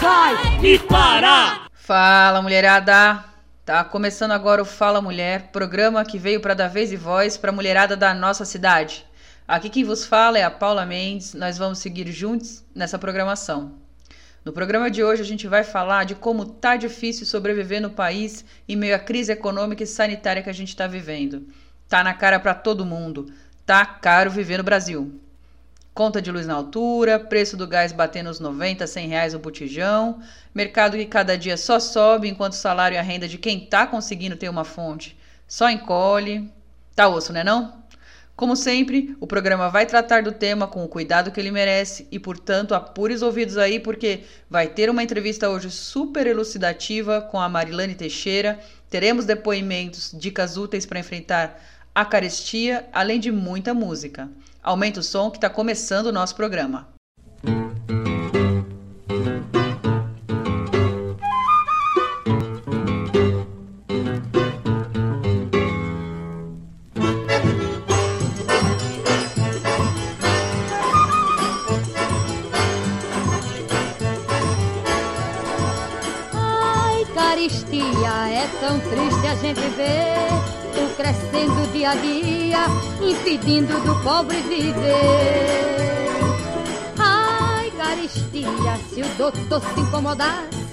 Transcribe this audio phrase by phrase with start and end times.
[0.00, 1.66] vai Me parar!
[1.74, 3.22] Fala, mulherada!
[3.66, 7.50] Tá começando agora o Fala Mulher, programa que veio para dar vez e voz para
[7.50, 9.04] a mulherada da nossa cidade.
[9.46, 13.74] Aqui quem vos fala é a Paula Mendes, nós vamos seguir juntos nessa programação.
[14.42, 18.42] No programa de hoje a gente vai falar de como tá difícil sobreviver no país
[18.66, 21.46] em meio à crise econômica e sanitária que a gente está vivendo.
[21.88, 23.30] Tá na cara para todo mundo.
[23.66, 25.20] Tá caro viver no Brasil.
[25.94, 30.20] Conta de luz na altura, preço do gás batendo os 90, 100 reais o botijão,
[30.52, 33.86] mercado que cada dia só sobe enquanto o salário e a renda de quem tá
[33.86, 36.50] conseguindo ter uma fonte só encolhe.
[36.96, 37.84] Tá osso, né não?
[38.34, 42.18] Como sempre, o programa vai tratar do tema com o cuidado que ele merece e,
[42.18, 47.48] portanto, apure os ouvidos aí porque vai ter uma entrevista hoje super elucidativa com a
[47.48, 48.58] Marilane Teixeira,
[48.90, 51.62] teremos depoimentos, dicas úteis para enfrentar
[51.94, 54.28] a carestia, além de muita música.
[54.64, 56.88] Aumenta o som que está começando o nosso programa.
[76.32, 77.82] Ai, caristia,
[78.30, 80.53] é tão triste a gente ver
[81.04, 82.64] crescendo dia a dia,
[83.02, 86.08] impedindo do pobre viver.
[86.96, 90.64] Ai, caristia, se o doutor se incomodasse,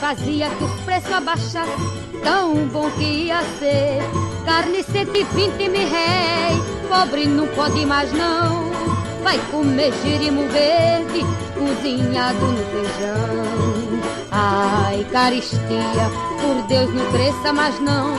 [0.00, 1.74] fazia que os preços abaixassem,
[2.22, 4.00] tão bom que ia ser.
[4.46, 8.72] Carne 120 mil réis, pobre não pode mais não.
[9.22, 11.26] Vai comer girimo verde,
[11.58, 13.71] cozinhado no feijão.
[14.34, 15.60] Ai, caristia,
[16.40, 18.14] por Deus não cresça mais não,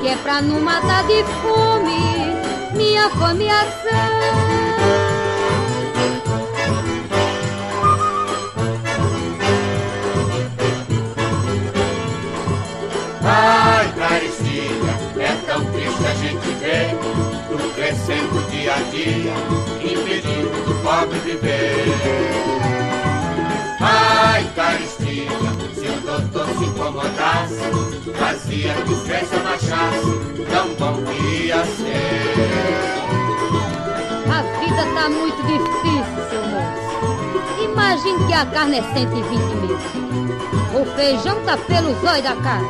[0.00, 2.36] que é pra não matar de fome
[2.76, 3.66] minha fameação.
[13.24, 14.70] Ai, carecia,
[15.18, 16.96] é tão triste a gente ver
[17.48, 19.32] tudo crescendo dia a dia,
[19.82, 21.86] impedindo do pobre viver.
[23.80, 25.45] Ai, caristia,
[26.20, 27.60] doutor se incomodasse,
[28.18, 32.96] fazia que o preço abaixasse, tão bom que ia ser.
[34.30, 36.86] A vida tá muito difícil, seu moço.
[37.62, 39.78] Imagine que a carne é 120 mil.
[40.80, 42.64] O feijão tá pelo zóio da cara.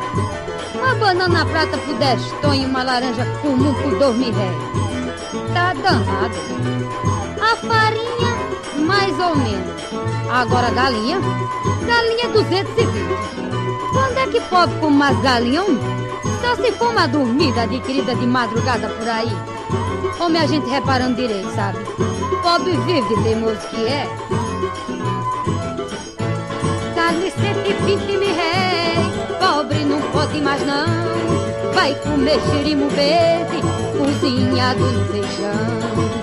[0.75, 5.53] Uma banana prata por 10 tons e uma laranja comum por 2 mil réis.
[5.53, 6.37] Tá danado.
[7.41, 9.77] A farinha, mais ou menos.
[10.29, 11.19] Agora a galinha,
[11.87, 12.87] galinha 220.
[13.93, 15.63] Quando é que pobre come mais galinha?
[16.41, 19.31] Só se for uma dormida adquirida de madrugada por aí.
[20.19, 21.79] Homem, a gente reparando direito, sabe?
[22.43, 24.07] Pobre vive de teimoso que é.
[26.93, 31.73] Carne 120 mil réis, pobre não pode mais não.
[31.73, 33.61] Vai comer xirimo verde,
[33.97, 36.16] cozinhado no feijão.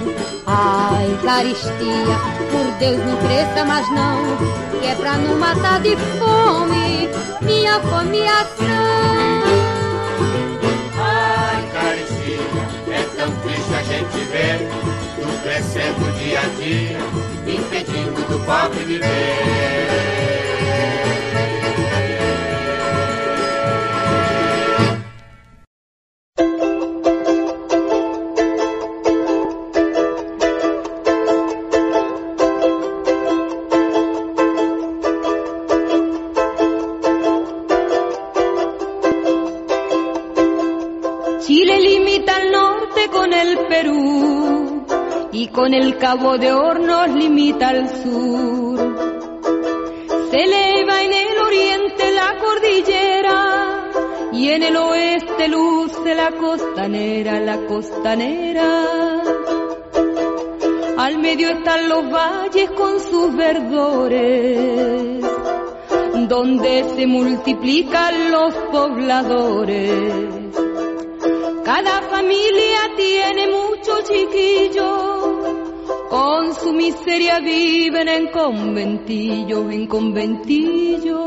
[0.56, 2.16] Ai, caristia,
[2.53, 4.37] por Deus não cresça mais não,
[4.78, 7.10] que é pra não matar de fome
[7.41, 9.42] minha fameação.
[10.97, 12.38] Ai, carecia,
[12.88, 14.69] é tão triste a gente ver
[15.16, 16.98] tudo crescendo dia a dia,
[17.53, 20.34] impedindo do pobre viver.
[46.04, 48.78] Cabo de Hornos limita al sur.
[50.30, 53.91] Se eleva en el oriente la cordillera
[54.30, 58.84] y en el oeste luce la costanera, la costanera.
[60.98, 65.24] Al medio están los valles con sus verdores,
[66.28, 70.45] donde se multiplican los pobladores.
[71.65, 75.14] Cada familia tiene muchos chiquillos,
[76.09, 81.18] con su miseria viven en conventillos, en conventillos.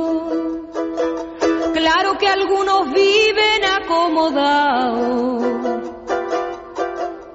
[1.74, 5.44] Claro que algunos viven acomodados,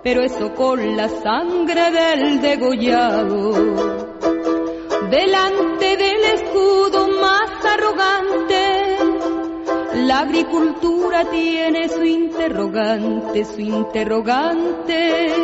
[0.03, 4.03] pero eso con la sangre del degollado
[5.13, 8.97] delante del escudo más arrogante.
[10.07, 15.35] La agricultura tiene su interrogante, su interrogante.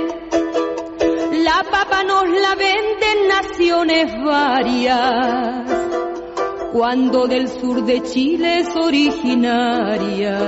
[1.59, 5.65] La papa nos la venden naciones varias,
[6.73, 10.39] cuando del sur de Chile es originaria.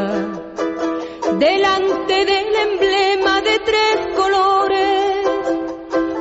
[1.36, 5.10] Delante del emblema de tres colores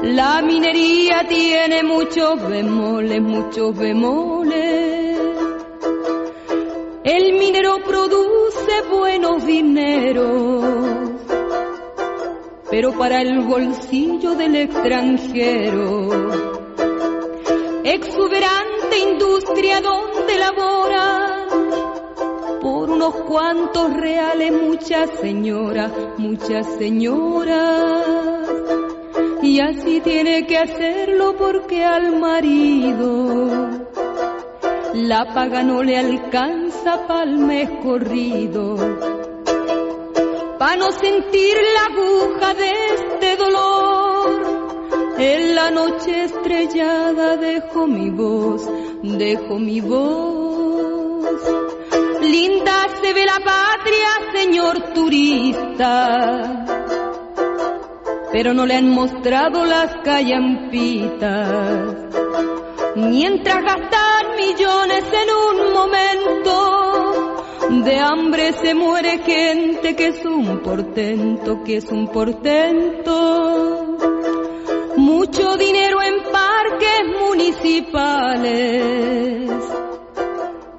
[0.01, 5.19] la minería tiene muchos bemoles, muchos bemoles.
[7.03, 11.08] El minero produce buenos dineros,
[12.69, 16.09] pero para el bolsillo del extranjero.
[17.83, 21.47] Exuberante industria donde labora
[22.61, 28.05] por unos cuantos reales muchas señoras, muchas señoras
[29.41, 33.69] y así tiene que hacerlo porque al marido
[34.93, 39.18] la paga no le alcanza pa'l mes corrido.
[40.59, 44.27] Pa' no sentir la aguja de este dolor,
[45.17, 48.69] en la noche estrellada dejo mi voz,
[49.01, 51.41] dejo mi voz.
[52.21, 56.59] Linda se ve la patria, señor turista
[58.31, 61.95] pero no le han mostrado las callampitas.
[62.95, 67.28] Mientras gastar millones en un momento,
[67.69, 73.97] de hambre se muere gente que es un portento, que es un portento.
[74.97, 79.51] Mucho dinero en parques municipales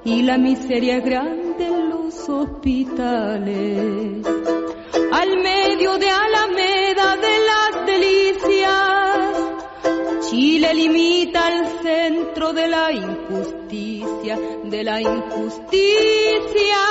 [0.03, 4.27] y la miseria grande en los hospitales.
[5.11, 6.80] Al medio de Alameda
[10.61, 16.83] Chile limita al centro de la injusticia, de la injusticia.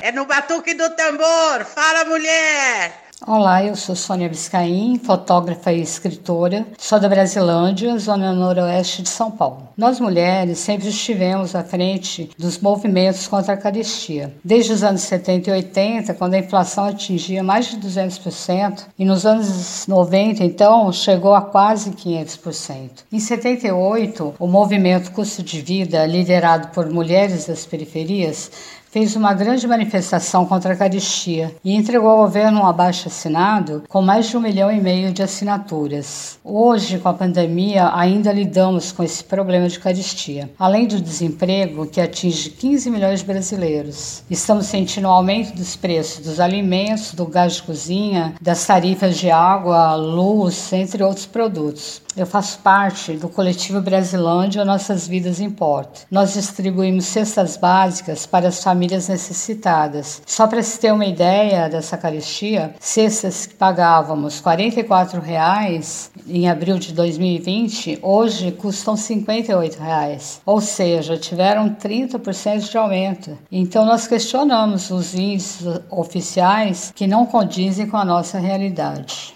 [0.00, 1.64] É no batuque do tambor.
[1.64, 3.11] Fala, mulher!
[3.24, 6.66] Olá, eu sou Sônia Biscaim, fotógrafa e escritora.
[6.76, 9.68] Sou da Brasilândia, zona noroeste de São Paulo.
[9.76, 14.34] Nós mulheres sempre estivemos à frente dos movimentos contra a carestia.
[14.44, 19.24] Desde os anos 70 e 80, quando a inflação atingia mais de 200%, e nos
[19.24, 23.04] anos 90, então, chegou a quase 500%.
[23.12, 28.50] Em 78, o movimento Custo de Vida, liderado por mulheres das periferias,
[28.92, 34.02] fez uma grande manifestação contra a caristia e entregou ao governo um abaixo assinado com
[34.02, 36.38] mais de um milhão e meio de assinaturas.
[36.44, 40.50] Hoje, com a pandemia, ainda lidamos com esse problema de caristia.
[40.58, 45.74] Além do desemprego, que atinge 15 milhões de brasileiros, estamos sentindo o um aumento dos
[45.74, 52.02] preços dos alimentos, do gás de cozinha, das tarifas de água, luz, entre outros produtos.
[52.14, 56.02] Eu faço parte do coletivo Brasilândia Nossas Vidas Importam.
[56.10, 60.20] Nós distribuímos cestas básicas para as famílias necessitadas.
[60.26, 66.78] Só para se ter uma ideia dessa carestia, cestas que pagávamos 44 reais em abril
[66.78, 70.42] de 2020, hoje custam 58 reais.
[70.44, 73.38] Ou seja, tiveram 30% de aumento.
[73.50, 79.34] Então nós questionamos os índices oficiais que não condizem com a nossa realidade.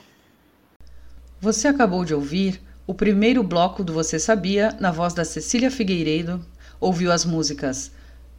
[1.41, 6.41] Você acabou de ouvir o primeiro bloco do Você Sabia, na voz da Cecília Figueiredo,
[6.79, 7.91] ouviu as músicas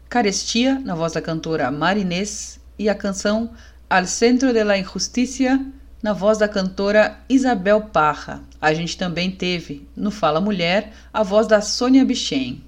[0.07, 3.51] Carestia, na voz da cantora Marinês, e a canção
[3.89, 5.59] Al Centro de la Injusticia,
[6.01, 8.41] na voz da cantora Isabel Parra.
[8.61, 12.63] A gente também teve, no Fala Mulher, a voz da Sônia Bichen.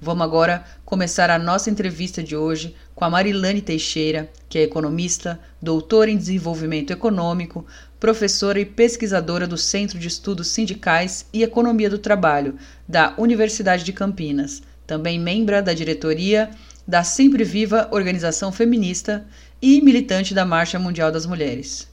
[0.00, 5.38] Vamos agora começar a nossa entrevista de hoje com a Marilane Teixeira, que é economista,
[5.62, 7.64] doutora em desenvolvimento econômico,
[8.00, 12.56] professora e pesquisadora do Centro de Estudos Sindicais e Economia do Trabalho
[12.88, 16.50] da Universidade de Campinas, também membra da diretoria
[16.88, 19.26] da Sempre Viva Organização Feminista
[19.60, 21.86] e militante da Marcha Mundial das Mulheres.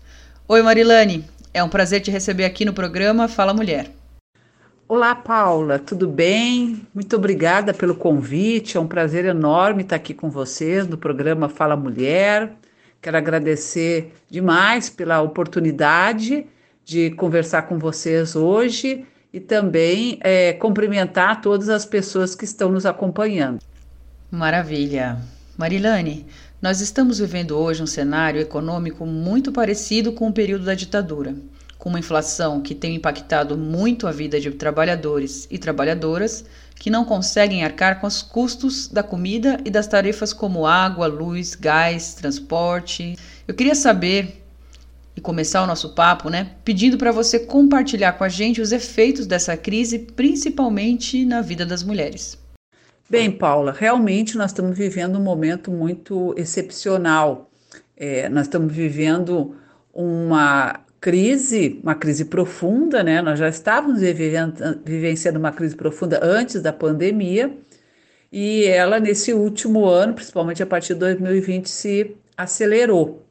[0.48, 3.92] Oi, Marilane, é um prazer te receber aqui no programa Fala Mulher.
[4.88, 6.88] Olá, Paula, tudo bem?
[6.96, 8.78] Muito obrigada pelo convite.
[8.78, 12.54] É um prazer enorme estar aqui com vocês no programa Fala Mulher.
[13.08, 16.46] Quero agradecer demais pela oportunidade
[16.84, 22.86] de conversar com vocês hoje e também é, cumprimentar todas as pessoas que estão nos
[22.86, 23.60] acompanhando.
[24.30, 25.20] Maravilha.
[25.58, 26.26] Marilane,
[26.62, 31.34] nós estamos vivendo hoje um cenário econômico muito parecido com o período da ditadura,
[31.78, 36.44] com uma inflação que tem impactado muito a vida de trabalhadores e trabalhadoras
[36.80, 41.56] que não conseguem arcar com os custos da comida e das tarefas como água, luz,
[41.56, 43.16] gás, transporte.
[43.48, 44.44] Eu queria saber
[45.16, 49.26] e começar o nosso papo, né, pedindo para você compartilhar com a gente os efeitos
[49.26, 52.38] dessa crise, principalmente na vida das mulheres.
[53.10, 57.50] Bem, Paula, realmente nós estamos vivendo um momento muito excepcional.
[57.96, 59.56] É, nós estamos vivendo
[59.94, 63.22] uma crise, uma crise profunda, né?
[63.22, 64.02] Nós já estávamos
[64.84, 67.50] vivenciando uma crise profunda antes da pandemia
[68.30, 73.26] e ela, nesse último ano, principalmente a partir de 2020, se acelerou.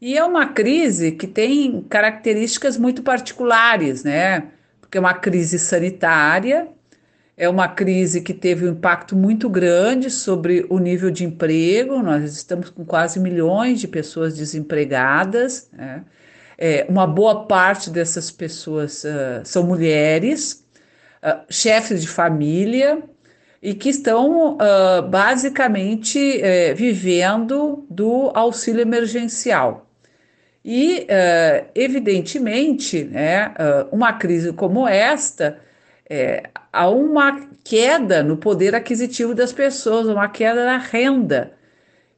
[0.00, 4.44] E é uma crise que tem características muito particulares, né?
[4.80, 6.68] Porque é uma crise sanitária,
[7.36, 12.02] é uma crise que teve um impacto muito grande sobre o nível de emprego.
[12.02, 15.68] Nós estamos com quase milhões de pessoas desempregadas.
[15.70, 16.02] Né?
[16.66, 20.64] É, uma boa parte dessas pessoas uh, são mulheres,
[21.22, 23.02] uh, chefes de família,
[23.60, 29.86] e que estão uh, basicamente uh, vivendo do auxílio emergencial.
[30.64, 31.06] E,
[31.74, 33.52] evidentemente, né,
[33.92, 35.58] uma crise como esta,
[36.08, 41.52] é, há uma queda no poder aquisitivo das pessoas, uma queda na renda.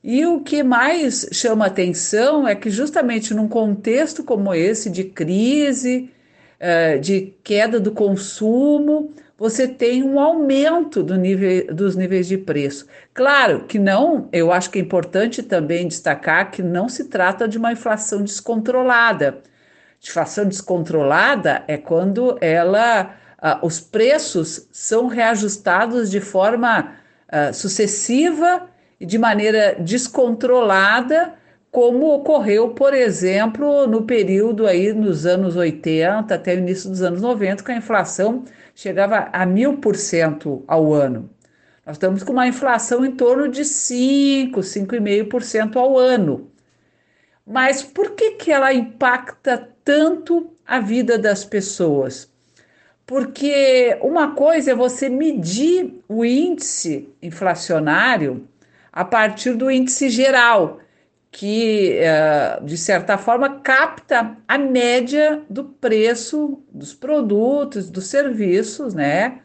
[0.08, 6.12] E o que mais chama atenção é que, justamente num contexto como esse, de crise,
[6.60, 12.86] uh, de queda do consumo, você tem um aumento do nível, dos níveis de preço.
[13.12, 17.58] Claro que não, eu acho que é importante também destacar que não se trata de
[17.58, 19.40] uma inflação descontrolada.
[20.00, 26.92] Inflação descontrolada é quando ela, uh, os preços são reajustados de forma
[27.26, 28.68] uh, sucessiva
[29.00, 31.34] e de maneira descontrolada,
[31.70, 37.20] como ocorreu, por exemplo, no período aí nos anos 80 até o início dos anos
[37.20, 41.30] 90, com a inflação chegava a mil por cento ao ano.
[41.84, 46.50] Nós estamos com uma inflação em torno de 5, 5,5% ao ano.
[47.46, 52.28] Mas por que, que ela impacta tanto a vida das pessoas?
[53.06, 58.48] Porque uma coisa é você medir o índice inflacionário
[58.96, 60.80] a partir do índice geral,
[61.30, 69.42] que, eh, de certa forma, capta a média do preço dos produtos, dos serviços, né?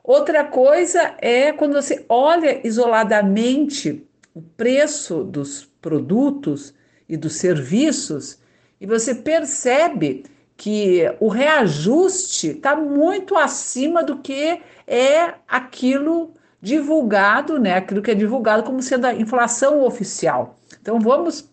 [0.00, 6.72] Outra coisa é quando você olha isoladamente o preço dos produtos
[7.08, 8.38] e dos serviços
[8.80, 10.22] e você percebe
[10.56, 16.32] que o reajuste está muito acima do que é aquilo
[16.64, 17.76] divulgado, né?
[17.76, 20.56] Aquilo que é divulgado como sendo a inflação oficial.
[20.80, 21.48] Então vamos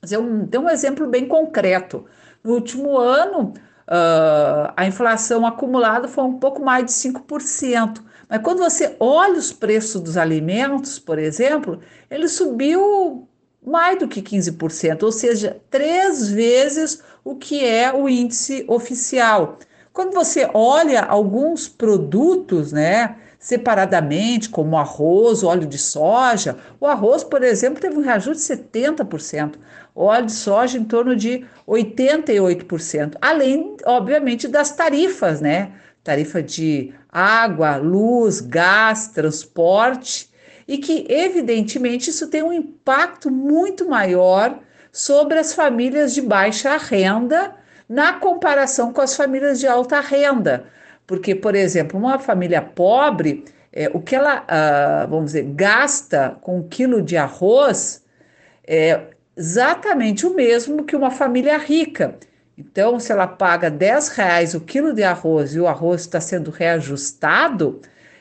[0.00, 2.04] fazer um, ter um exemplo bem concreto.
[2.42, 3.54] No último ano,
[3.86, 8.02] uh, a inflação acumulada foi um pouco mais de 5%.
[8.28, 11.80] Mas quando você olha os preços dos alimentos, por exemplo,
[12.10, 13.28] ele subiu
[13.64, 19.58] mais do que 15%, ou seja, três vezes o que é o índice oficial.
[19.92, 26.58] Quando você olha alguns produtos, né, separadamente, como arroz, óleo de soja.
[26.78, 29.54] O arroz, por exemplo, teve um reajuste de 70%,
[29.94, 35.72] o óleo de soja em torno de 88%, além, obviamente, das tarifas, né?
[36.04, 40.30] Tarifa de água, luz, gás, transporte,
[40.68, 44.58] e que, evidentemente, isso tem um impacto muito maior
[44.92, 47.54] sobre as famílias de baixa renda
[47.88, 50.66] na comparação com as famílias de alta renda
[51.10, 56.58] porque, por exemplo, uma família pobre, é, o que ela, ah, vamos dizer, gasta com
[56.58, 58.04] um quilo de arroz
[58.64, 62.14] é exatamente o mesmo que uma família rica.
[62.56, 66.48] Então, se ela paga 10 reais o quilo de arroz e o arroz está sendo
[66.48, 67.80] reajustado,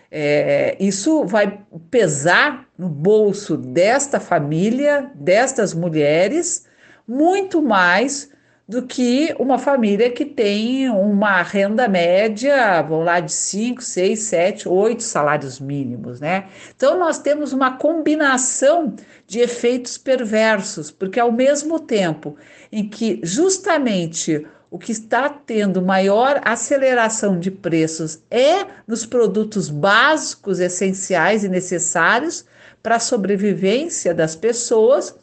[0.10, 1.60] é, isso vai
[1.92, 6.66] pesar no bolso desta família, destas mulheres,
[7.08, 8.32] muito mais
[8.70, 14.70] do que uma família que tem uma renda média, vamos lá, de 5, 6, 7,
[14.70, 16.46] 8 salários mínimos, né?
[16.76, 18.94] Então nós temos uma combinação
[19.26, 22.38] de efeitos perversos, porque ao mesmo tempo
[22.72, 30.60] em que justamente o que está tendo maior aceleração de preços é nos produtos básicos,
[30.60, 32.46] essenciais e necessários
[32.84, 35.16] para a sobrevivência das pessoas,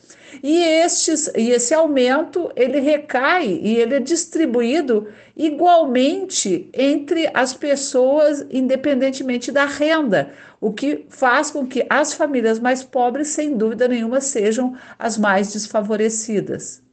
[0.42, 8.46] E, estes, e esse aumento ele recai e ele é distribuído igualmente entre as pessoas,
[8.50, 14.20] independentemente da renda, o que faz com que as famílias mais pobres, sem dúvida nenhuma,
[14.20, 16.85] sejam as mais desfavorecidas.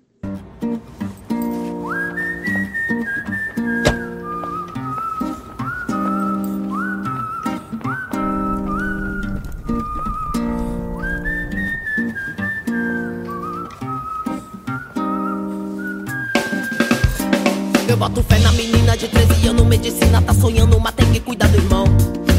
[17.93, 21.45] Eu boto fé na menina de 13 anos, medicina tá sonhando, mas tem que cuidar
[21.45, 21.85] do irmão.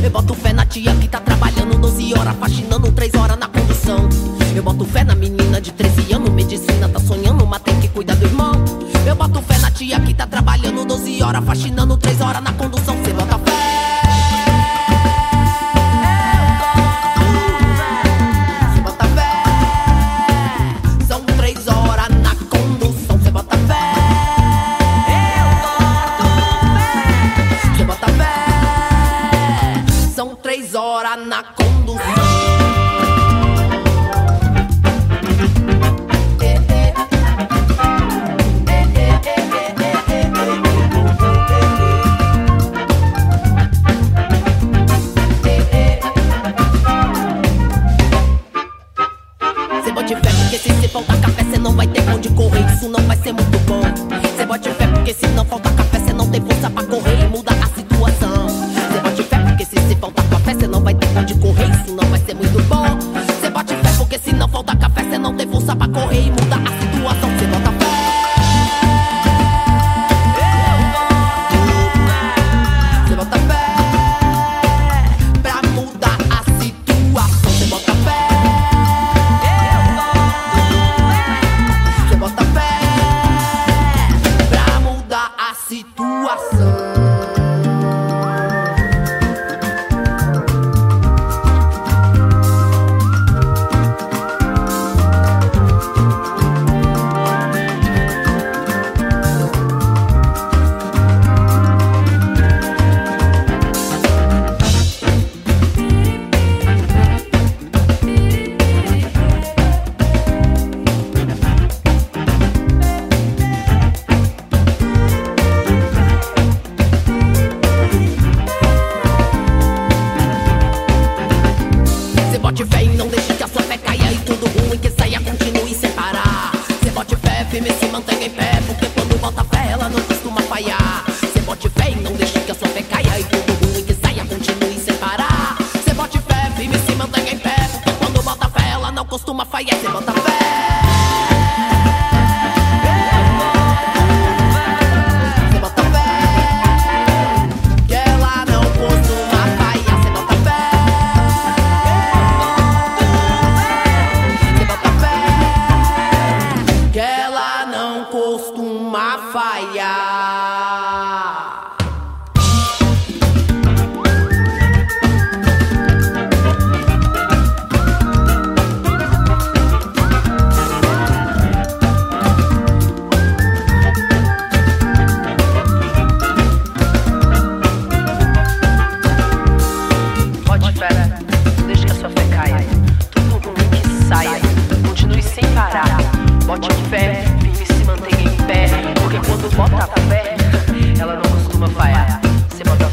[0.03, 4.09] Eu boto fé na tia que tá trabalhando 12 horas, faxinando 3 horas na condução.
[4.53, 8.17] Eu boto fé na menina de 13 anos, medicina tá sonhando, mas tem que cuidar
[8.17, 8.65] do irmão.
[9.07, 12.74] Eu boto fé na tia que tá trabalhando 12 horas, faxinando 3 horas na condução.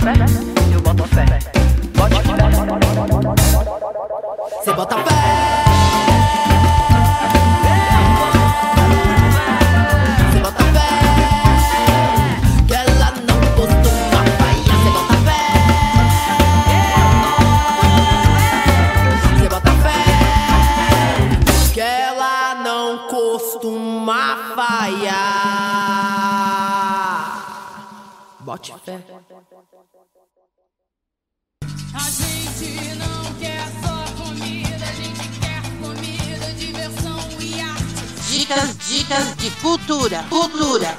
[0.01, 0.50] Você
[38.51, 40.97] Dicas, dicas de cultura, cultura.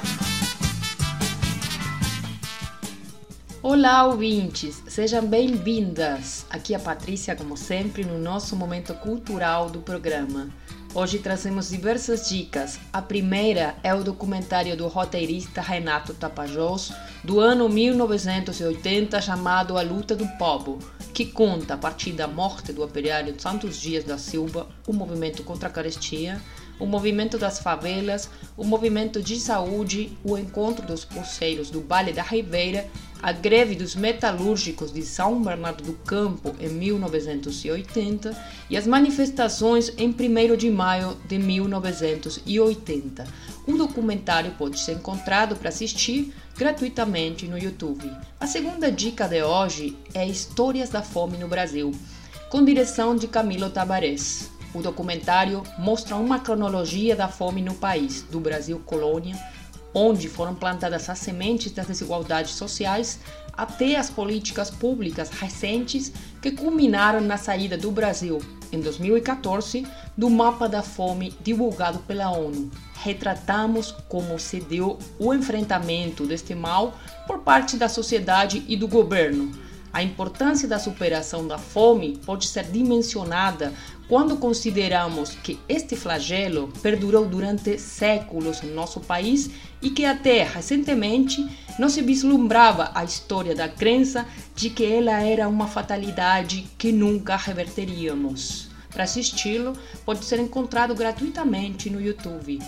[3.61, 4.81] Olá, ouvintes!
[4.87, 6.47] Sejam bem-vindas!
[6.49, 10.49] Aqui é a Patrícia, como sempre, no nosso momento cultural do programa.
[10.95, 12.79] Hoje trazemos diversas dicas.
[12.91, 16.91] A primeira é o documentário do roteirista Renato Tapajós,
[17.23, 20.79] do ano 1980, chamado A Luta do Povo,
[21.13, 25.69] que conta, a partir da morte do operário Santos Dias da Silva, o movimento contra
[25.69, 26.41] a carestia,
[26.79, 32.23] o movimento das favelas, o movimento de saúde, o encontro dos pulseiros do Vale da
[32.23, 32.89] Ribeira,
[33.23, 38.35] a greve dos metalúrgicos de São Bernardo do Campo em 1980
[38.69, 43.25] e as manifestações em 1 de maio de 1980.
[43.65, 48.11] O documentário pode ser encontrado para assistir gratuitamente no YouTube.
[48.39, 51.91] A segunda dica de hoje é Histórias da Fome no Brasil,
[52.49, 54.51] com direção de Camilo Tabarés.
[54.73, 59.37] O documentário mostra uma cronologia da fome no país, do Brasil colônia,
[59.93, 63.19] onde foram plantadas as sementes das desigualdades sociais,
[63.55, 69.85] até as políticas públicas recentes que culminaram na saída do Brasil, em 2014,
[70.17, 72.71] do mapa da fome divulgado pela ONU.
[72.95, 76.95] Retratamos como se deu o enfrentamento deste mal
[77.27, 79.51] por parte da sociedade e do governo
[79.93, 83.71] a importância da superação da fome pode ser dimensionada
[84.13, 89.49] quando consideramos que este flagelo perdurou durante séculos no nosso país
[89.81, 91.43] e que até recentemente
[91.79, 97.35] não se vislumbrava a história da crença de que ela era uma fatalidade que nunca
[97.35, 98.69] reverteríamos.
[98.91, 99.73] Para assisti-lo,
[100.05, 102.59] pode ser encontrado gratuitamente no YouTube.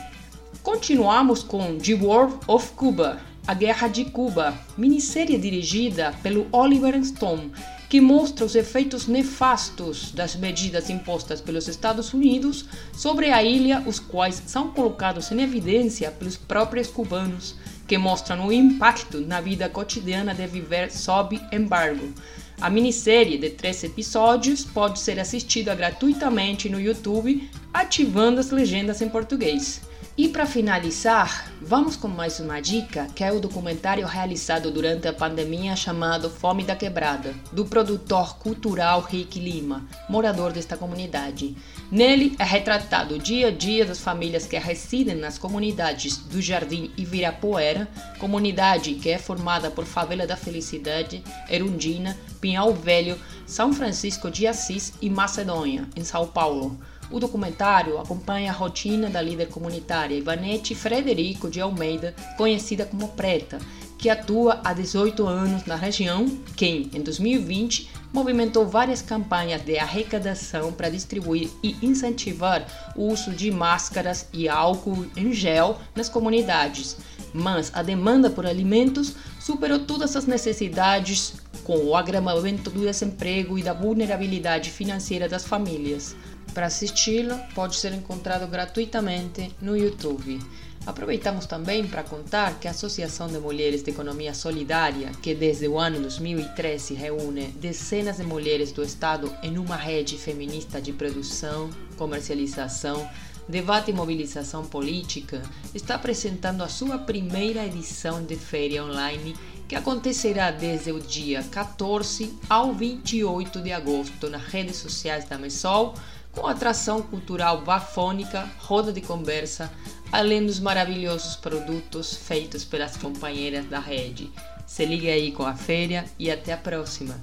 [0.64, 7.52] Continuamos com The War of Cuba, a Guerra de Cuba, minissérie dirigida pelo Oliver Stone,
[7.90, 14.00] que mostra os efeitos nefastos das medidas impostas pelos Estados Unidos sobre a ilha, os
[14.00, 17.56] quais são colocados em evidência pelos próprios cubanos,
[17.88, 22.12] que mostram o impacto na vida cotidiana de viver sob embargo.
[22.60, 29.10] A minissérie de três episódios pode ser assistida gratuitamente no YouTube, ativando as legendas em
[29.10, 29.82] português.
[30.18, 35.14] E para finalizar, vamos com mais uma dica, que é o documentário realizado durante a
[35.14, 41.58] pandemia chamado Fome da Quebrada, do produtor cultural Rick Lima, morador desta comunidade.
[41.92, 46.94] Nele é retratado o dia a dia das famílias que residem nas comunidades do Jardim
[46.96, 47.86] Ibirapuera,
[48.18, 54.94] comunidade que é formada por Favela da Felicidade, Erundina, Pinhal Velho, São Francisco de Assis
[55.02, 56.80] e Macedônia, em São Paulo.
[57.12, 63.60] O documentário acompanha a rotina da líder comunitária Ivanete Frederico de Almeida, conhecida como Preta,
[63.98, 70.72] que atua há 18 anos na região, quem, em 2020, movimentou várias campanhas de arrecadação
[70.72, 72.66] para distribuir e incentivar
[72.96, 76.98] o uso de máscaras e álcool em gel nas comunidades.
[77.34, 83.64] Mas a demanda por alimentos superou todas as necessidades com o agravamento do desemprego e
[83.64, 86.16] da vulnerabilidade financeira das famílias.
[86.56, 90.40] Para assisti-lo, pode ser encontrado gratuitamente no YouTube.
[90.86, 95.78] Aproveitamos também para contar que a Associação de Mulheres de Economia Solidária, que desde o
[95.78, 103.06] ano 2013 reúne dezenas de mulheres do Estado em uma rede feminista de produção, comercialização,
[103.50, 105.42] debate e mobilização política,
[105.74, 109.36] está apresentando a sua primeira edição de feira online
[109.68, 115.96] que acontecerá desde o dia 14 ao 28 de agosto nas redes sociais da MESOL
[116.36, 119.72] com atração cultural bafônica, roda de conversa,
[120.12, 124.30] além dos maravilhosos produtos feitos pelas companheiras da rede.
[124.68, 127.16] Se liga aí com a feira e até a próxima!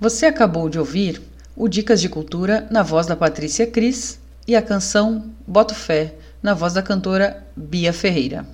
[0.00, 1.22] Você acabou de ouvir
[1.56, 6.52] o Dicas de Cultura na voz da Patrícia Cris e a canção Boto Fé na
[6.52, 8.46] voz da cantora Bia Ferreira.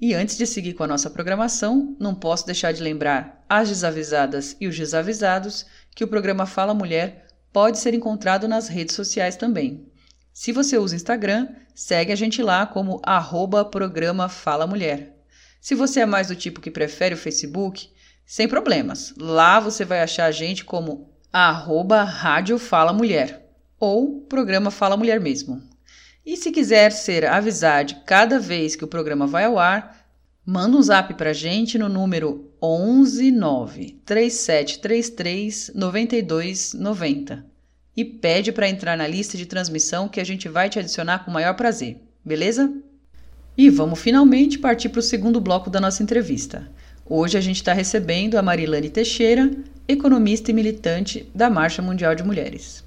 [0.00, 4.56] E antes de seguir com a nossa programação, não posso deixar de lembrar as desavisadas
[4.60, 9.86] e os desavisados que o programa Fala Mulher pode ser encontrado nas redes sociais também.
[10.32, 15.16] Se você usa Instagram, segue a gente lá como arroba programa Fala Mulher.
[15.60, 17.88] Se você é mais do tipo que prefere o Facebook,
[18.26, 19.14] sem problemas.
[19.18, 25.20] Lá você vai achar a gente como arroba Rádio Fala Mulher ou programa Fala Mulher
[25.20, 25.62] mesmo.
[26.24, 30.06] E se quiser ser avisado cada vez que o programa vai ao ar,
[30.44, 37.44] manda um zap pra gente no número 119 3733 9290
[37.94, 41.30] e pede para entrar na lista de transmissão que a gente vai te adicionar com
[41.30, 42.72] o maior prazer, beleza?
[43.56, 46.68] E vamos finalmente partir para o segundo bloco da nossa entrevista.
[47.04, 49.50] Hoje a gente está recebendo a Marilane Teixeira,
[49.86, 52.82] economista e militante da Marcha Mundial de Mulheres.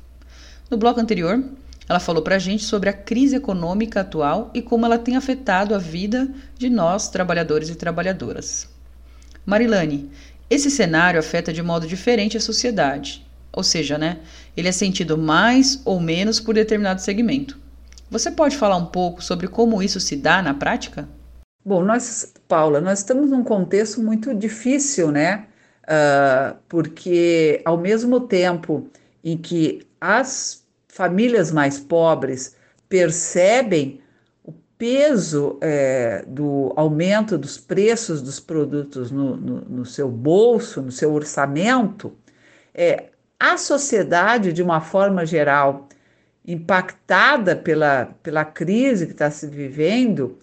[0.71, 1.41] No bloco anterior,
[1.87, 5.75] ela falou para a gente sobre a crise econômica atual e como ela tem afetado
[5.75, 8.76] a vida de nós, trabalhadores e trabalhadoras.
[9.47, 10.11] Marilane,
[10.49, 14.19] esse cenário afeta de modo diferente a sociedade, ou seja, né,
[14.57, 17.57] ele é sentido mais ou menos por determinado segmento.
[18.11, 21.07] Você pode falar um pouco sobre como isso se dá na prática?
[21.65, 25.45] Bom, nós, Paula, nós estamos num contexto muito difícil, né?
[25.83, 28.89] Uh, porque ao mesmo tempo
[29.23, 32.53] em que as famílias mais pobres
[32.89, 34.01] percebem
[34.77, 41.13] peso é, do aumento dos preços dos produtos no, no, no seu bolso, no seu
[41.13, 42.13] orçamento,
[42.73, 43.05] é,
[43.39, 45.87] a sociedade, de uma forma geral,
[46.45, 50.37] impactada pela, pela crise que está se vivendo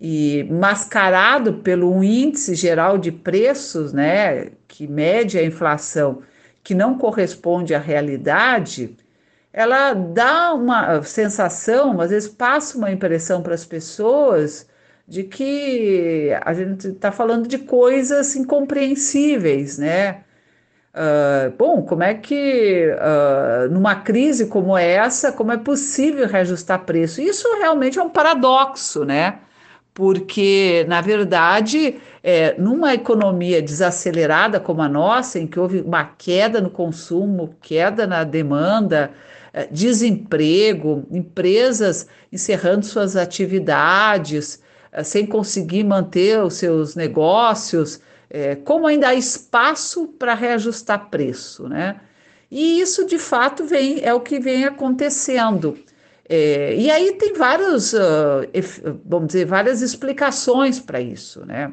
[0.00, 6.22] e mascarado pelo índice geral de preços, né, que mede a inflação,
[6.64, 8.96] que não corresponde à realidade,
[9.52, 14.68] ela dá uma sensação, às vezes passa uma impressão para as pessoas
[15.06, 20.22] de que a gente está falando de coisas incompreensíveis, né?
[20.92, 27.20] Uh, bom, como é que uh, numa crise como essa, como é possível reajustar preço?
[27.20, 29.38] Isso realmente é um paradoxo, né?
[29.94, 36.60] Porque, na verdade, é, numa economia desacelerada como a nossa, em que houve uma queda
[36.60, 39.10] no consumo, queda na demanda,
[39.70, 44.60] desemprego, empresas encerrando suas atividades,
[44.92, 51.68] é, sem conseguir manter os seus negócios, é, como ainda há espaço para reajustar preço,
[51.68, 52.00] né?
[52.50, 55.78] E isso de fato vem é o que vem acontecendo.
[56.28, 58.46] É, e aí tem vários, uh,
[59.04, 61.72] vamos dizer, várias explicações para isso, né?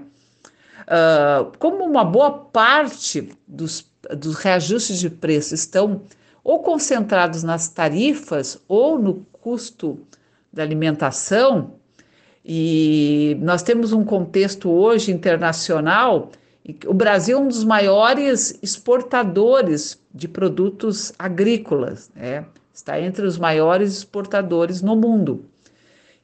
[0.88, 3.86] Uh, como uma boa parte dos,
[4.16, 6.02] dos reajustes de preço estão
[6.48, 10.00] ou concentrados nas tarifas ou no custo
[10.52, 11.74] da alimentação,
[12.46, 16.32] e nós temos um contexto hoje internacional
[16.86, 22.46] o Brasil é um dos maiores exportadores de produtos agrícolas, né?
[22.74, 25.46] está entre os maiores exportadores no mundo.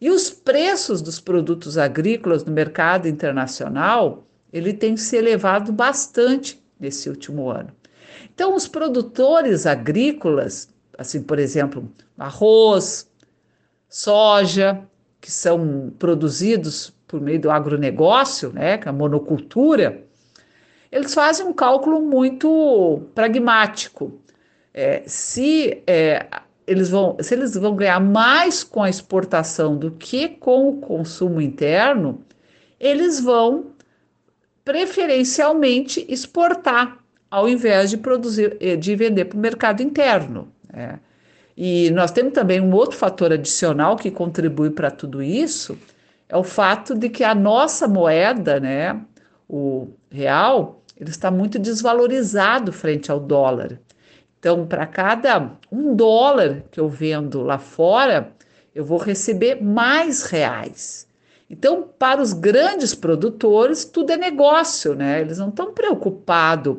[0.01, 7.09] E os preços dos produtos agrícolas no mercado internacional, ele tem se elevado bastante nesse
[7.09, 7.69] último ano.
[8.33, 13.07] Então, os produtores agrícolas, assim, por exemplo, arroz,
[13.87, 14.81] soja,
[15.21, 20.03] que são produzidos por meio do agronegócio, né, que é a monocultura,
[20.91, 24.19] eles fazem um cálculo muito pragmático.
[24.73, 26.25] É, se, é,
[26.65, 31.39] eles vão, se eles vão ganhar mais com a exportação do que com o consumo
[31.39, 32.23] interno,
[32.79, 33.67] eles vão
[34.65, 37.02] preferencialmente exportar,
[37.33, 40.49] ao invés de produzir, eh, de vender para o mercado interno.
[40.71, 40.99] Né?
[41.57, 45.75] E nós temos também um outro fator adicional que contribui para tudo isso,
[46.29, 49.01] é o fato de que a nossa moeda, né,
[49.49, 53.79] o real, ele está muito desvalorizado frente ao dólar.
[54.37, 58.31] Então, para cada um dólar que eu vendo lá fora,
[58.75, 61.07] eu vou receber mais reais.
[61.49, 65.21] Então, para os grandes produtores, tudo é negócio, né?
[65.21, 66.77] Eles não estão preocupados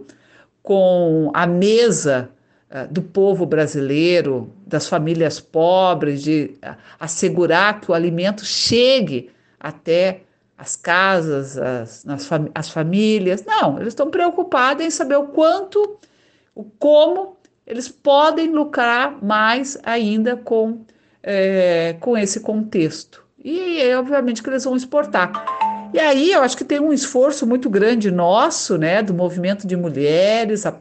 [0.65, 2.31] com a mesa
[2.71, 10.23] uh, do povo brasileiro, das famílias pobres, de uh, assegurar que o alimento chegue até
[10.57, 13.45] as casas, as, fam as famílias.
[13.45, 15.99] Não, eles estão preocupados em saber o quanto,
[16.55, 20.81] o como eles podem lucrar mais ainda com,
[21.23, 23.23] é, com esse contexto.
[23.45, 25.31] E obviamente que eles vão exportar.
[25.95, 29.77] E aí eu acho que tem um esforço muito grande nosso, né, do movimento de
[29.77, 30.75] mulheres, a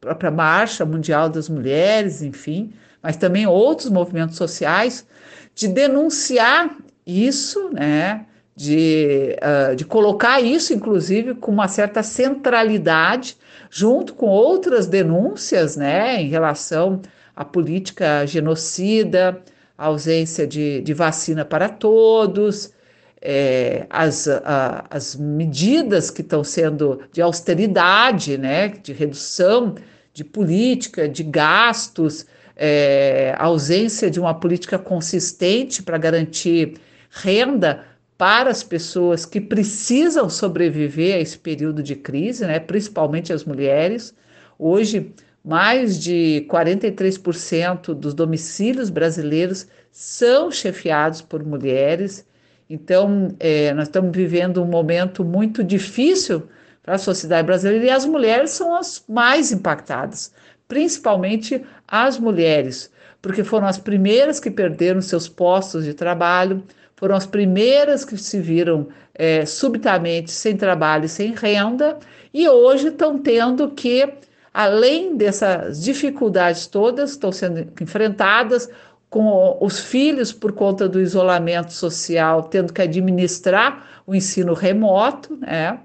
[0.00, 5.06] própria Marcha Mundial das Mulheres, enfim, mas também outros movimentos sociais,
[5.54, 6.74] de denunciar
[7.06, 8.24] isso, né,
[8.56, 13.36] de, uh, de colocar isso, inclusive, com uma certa centralidade,
[13.68, 17.02] junto com outras denúncias né, em relação
[17.36, 19.38] à política genocida,
[19.76, 22.74] ausência de, de vacina para todos,
[23.20, 29.74] é, as, a, as medidas que estão sendo de austeridade, né, de redução
[30.12, 32.26] de política, de gastos,
[32.56, 36.74] é, ausência de uma política consistente para garantir
[37.10, 37.84] renda
[38.16, 44.14] para as pessoas que precisam sobreviver a esse período de crise, né, principalmente as mulheres.
[44.58, 45.12] Hoje,
[45.44, 52.26] mais de 43% dos domicílios brasileiros são chefiados por mulheres.
[52.68, 56.48] Então, é, nós estamos vivendo um momento muito difícil
[56.82, 60.32] para a sociedade brasileira e as mulheres são as mais impactadas,
[60.68, 62.90] principalmente as mulheres,
[63.22, 66.62] porque foram as primeiras que perderam seus postos de trabalho,
[66.96, 71.98] foram as primeiras que se viram é, subitamente sem trabalho e sem renda,
[72.32, 74.08] e hoje estão tendo que,
[74.52, 78.68] além dessas dificuldades todas estão sendo enfrentadas,
[79.08, 85.78] com os filhos por conta do isolamento social, tendo que administrar o ensino remoto, né?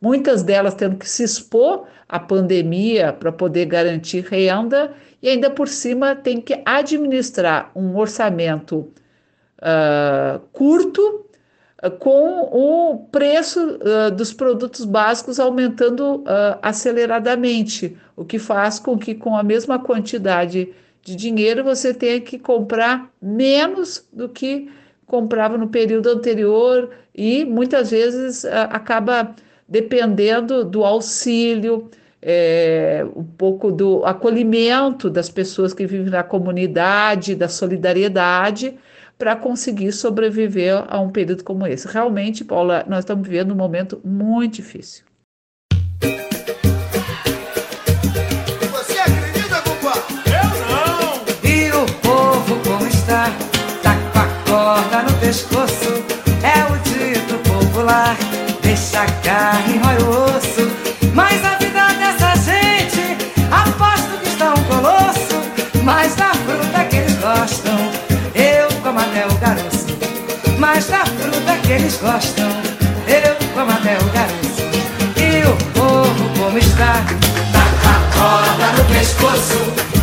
[0.00, 5.68] muitas delas tendo que se expor à pandemia para poder garantir renda, e ainda por
[5.68, 8.92] cima tem que administrar um orçamento
[9.58, 11.24] uh, curto
[11.82, 16.24] uh, com o preço uh, dos produtos básicos aumentando
[16.60, 22.38] aceleradamente, o que faz com que com a mesma quantidade de dinheiro você tenha que
[22.38, 24.70] comprar menos do que
[25.06, 29.34] comprava no período anterior e muitas vezes acaba
[29.68, 37.48] dependendo do auxílio, é, um pouco do acolhimento das pessoas que vivem na comunidade, da
[37.48, 38.78] solidariedade,
[39.18, 41.86] para conseguir sobreviver a um período como esse.
[41.88, 45.04] Realmente, Paula, nós estamos vivendo um momento muito difícil.
[55.32, 56.04] Pescoço,
[56.42, 58.14] é o dito popular.
[58.60, 60.70] Deixa a carne, rói o osso,
[61.14, 63.16] mas a vida dessa gente,
[63.50, 65.40] aposto que está um colosso,
[65.82, 67.78] mas da fruta que eles gostam,
[68.34, 69.96] eu como até o garoto.
[70.58, 72.50] Mas da fruta que eles gostam,
[73.08, 74.52] eu como até o garoto.
[75.16, 77.02] E o povo como está,
[77.54, 79.62] tá com a corda no pescoço,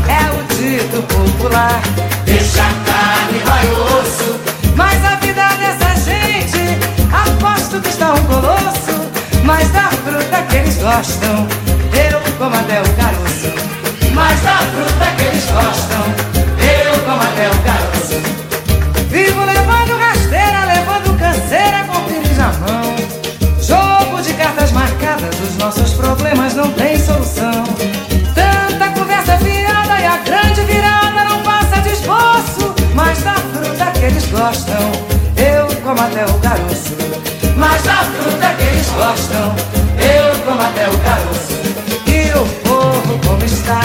[0.10, 1.80] é o dito popular.
[2.26, 4.59] Deixa a carne, rói o osso,
[10.90, 11.48] gostam,
[11.94, 13.54] eu como até o caroço.
[14.12, 16.04] Mas da fruta que eles gostam,
[16.58, 18.20] eu como até o caroço.
[19.10, 22.96] Vivo levando rasteira, levando canseira com pires na mão.
[23.62, 27.64] Jogo de cartas marcadas, os nossos problemas não têm solução.
[28.34, 32.74] Tanta conversa fiada e a grande virada não passa de esboço.
[32.96, 34.92] Mas da fruta que eles gostam,
[35.38, 36.98] eu como até o caroço.
[37.56, 39.79] Mas da fruta que eles gostam,
[40.70, 41.54] até o caroço.
[42.06, 43.82] E o povo como está,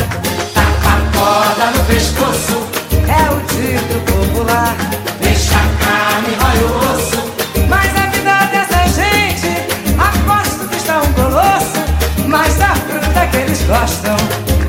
[0.55, 2.67] tá com a corda no pescoço,
[3.09, 4.77] é o dito popular.
[5.21, 7.21] Deixa a carne, rói o osso.
[7.69, 9.51] Mas a vida dessa gente,
[9.99, 11.85] aposto que está um colosso.
[12.27, 14.17] Mas da fruta que eles gostam,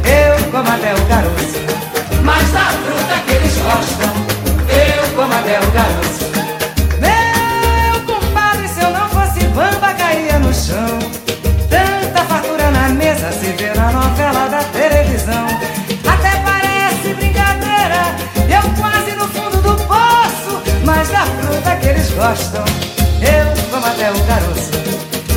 [0.05, 1.59] eu como até o caroço.
[2.23, 4.13] Mas da fruta que eles gostam,
[4.69, 6.34] eu como até o caroço.
[22.15, 22.63] Gostam,
[23.21, 24.71] eu como até o caroço.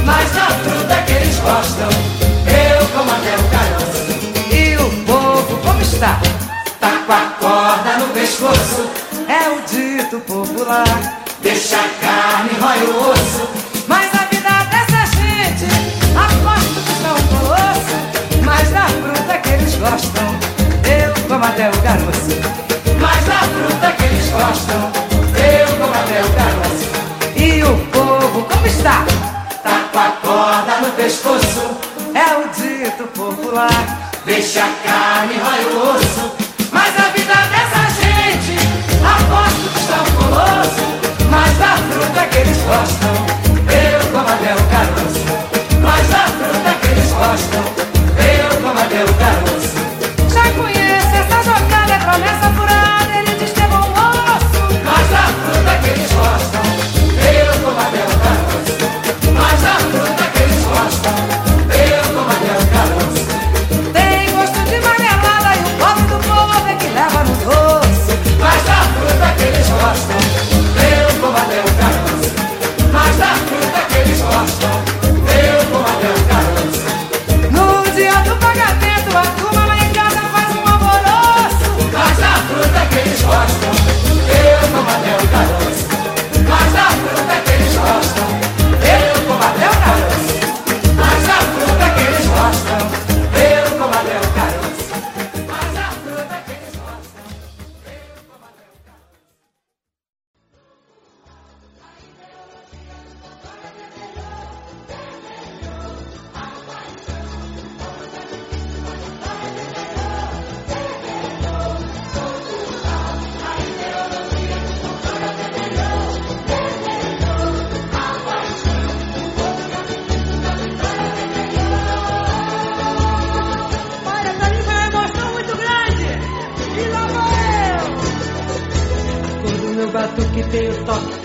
[0.05, 1.89] Mas da fruta que eles gostam,
[2.47, 4.55] eu como até o caroço.
[4.55, 6.21] E o povo como está?
[6.81, 8.89] Tá com a corda no pescoço,
[9.29, 11.23] é o dito popular.
[11.43, 13.49] Deixa a carne, rói o osso.
[13.89, 15.67] Mas a vida dessa gente,
[16.17, 18.45] aposto que está um colosso.
[18.45, 20.29] Mas da fruta que eles gostam,
[20.85, 22.59] eu como até o caroço.
[23.01, 24.88] Mas da fruta que eles gostam,
[28.79, 29.05] está?
[29.63, 31.79] Tá com a corda no pescoço,
[32.15, 34.11] é o dito popular.
[34.25, 36.33] Deixa a carne, rói o osso.
[36.71, 38.57] Mas a vida dessa gente,
[39.03, 40.85] aposto que está um colosso.
[41.31, 43.15] Mas da fruta que eles gostam,
[43.69, 45.27] eu como o caroço.
[45.83, 47.88] Mas da fruta que eles gostam,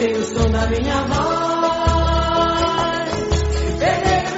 [0.03, 1.93] o tem o som da minha voz.
[3.79, 4.29] Vermelho,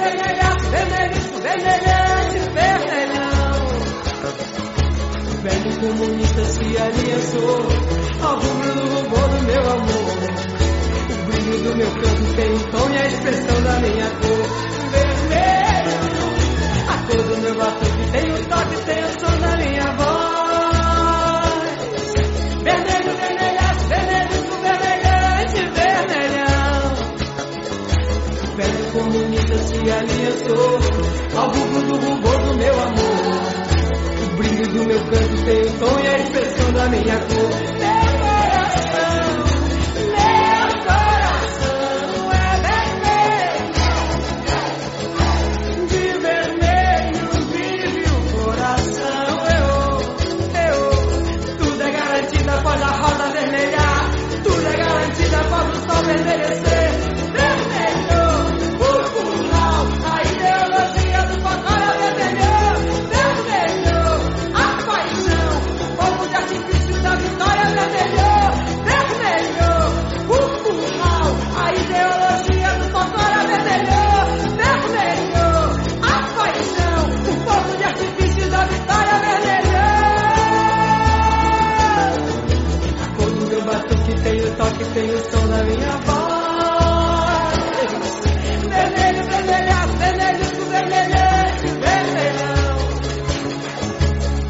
[0.70, 3.56] vermelhisco, vermelhante, vermelhão.
[5.42, 7.58] velho comunista se aliançou
[8.22, 10.16] ao rubro do rubor do meu amor.
[11.10, 14.46] O brilho do meu canto tem o tom e a expressão da minha cor.
[14.92, 15.96] Vermelho,
[16.88, 20.15] a cor do meu batuque tem o toque, tem o som da minha voz.
[29.58, 30.78] Se aliançou
[31.36, 33.56] ao rubro do rubor do meu amor.
[34.22, 37.50] O brilho do meu canto tem o tom e a expressão da minha cor.
[37.78, 39.44] Meu coração,
[40.12, 42.34] meu coração é
[42.66, 43.72] vermelho.
[45.88, 49.30] De vermelho vive o coração.
[49.56, 49.68] Eu,
[50.66, 50.78] eu,
[51.58, 54.10] tudo é garantido após a roda vermelhar.
[54.42, 56.85] Tudo é garantido após o sol vermelhecer.
[84.96, 87.56] Tem o som da minha voz.
[88.66, 92.76] Vermelho, vermelhaço, vermelho com vermelhante, vermelhão.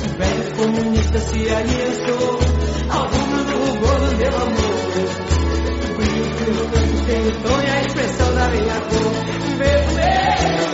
[0.04, 2.38] O velho comunista se aliançou
[2.90, 4.76] ao rubro do rubor do meu amor.
[5.82, 9.12] O brilho meu canto tem o tom e a expressão da minha cor.
[9.58, 10.64] Vermelho,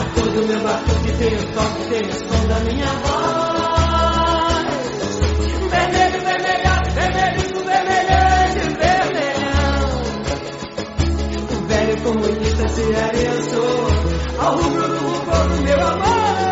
[0.00, 3.39] a cor do meu batuque tem o toque, tem o som da minha voz.
[12.12, 13.86] Comunista se aliançou
[14.40, 16.49] ao rubro do do meu amor.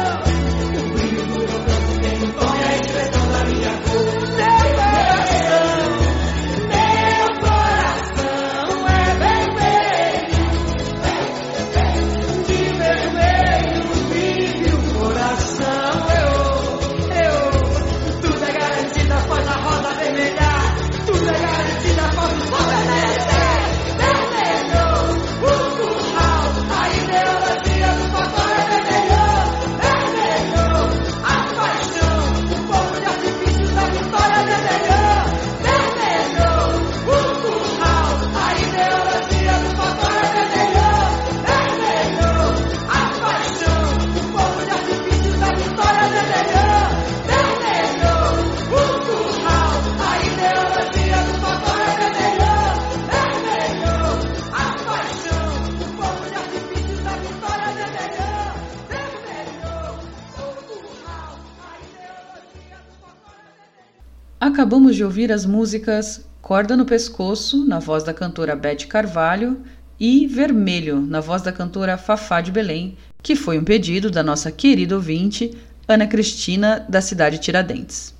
[64.58, 69.62] Acabamos de ouvir as músicas Corda no Pescoço, na voz da cantora Beth Carvalho,
[70.00, 74.50] e Vermelho, na voz da cantora Fafá de Belém, que foi um pedido da nossa
[74.50, 75.56] querida ouvinte,
[75.86, 78.12] Ana Cristina, da cidade de Tiradentes.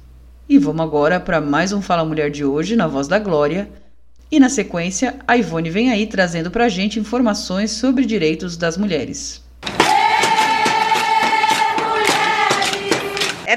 [0.49, 3.69] E vamos agora para mais um Fala Mulher de hoje, na voz da Glória.
[4.31, 8.77] E na sequência, a Ivone vem aí trazendo para a gente informações sobre direitos das
[8.77, 9.43] mulheres.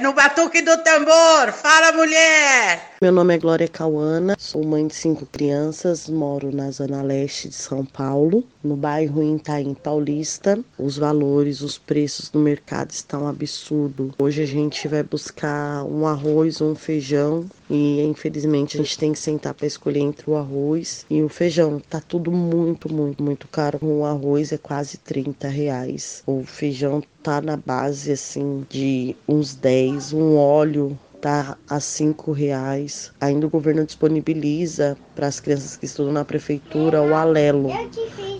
[0.01, 1.51] No batuque do tambor.
[1.53, 2.91] Fala, mulher!
[3.01, 7.55] Meu nome é Glória Cauana, sou mãe de cinco crianças, moro na zona leste de
[7.55, 10.59] São Paulo, no bairro Itaim Paulista.
[10.77, 14.11] Os valores, os preços do mercado estão absurdos.
[14.19, 19.19] Hoje a gente vai buscar um arroz um feijão e infelizmente a gente tem que
[19.19, 21.79] sentar para escolher entre o arroz e o feijão.
[21.79, 23.79] Tá tudo muito, muito, muito caro.
[23.81, 26.21] Um arroz é quase 30 reais.
[26.27, 33.11] O feijão tá na base assim de uns 10, um óleo tá a cinco reais.
[33.21, 37.69] Ainda o governo disponibiliza para as crianças que estudam na prefeitura o alelo,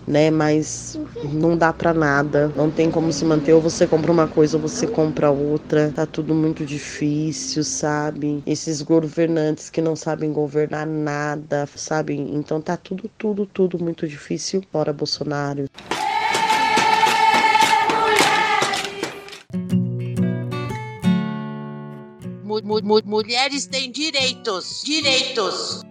[0.08, 0.32] né?
[0.32, 1.00] Mas
[1.32, 3.54] não dá para nada, não tem como se manter.
[3.54, 5.92] Ou você compra uma coisa ou você compra outra.
[5.96, 8.42] Tá tudo muito difícil, sabe?
[8.46, 12.16] Esses governantes que não sabem governar nada, sabe?
[12.16, 14.64] Então tá tudo, tudo, tudo muito difícil.
[14.72, 15.66] Fora Bolsonaro.
[22.64, 24.82] Mu- mu- mu- mulheres têm direitos.
[24.84, 25.82] Direitos.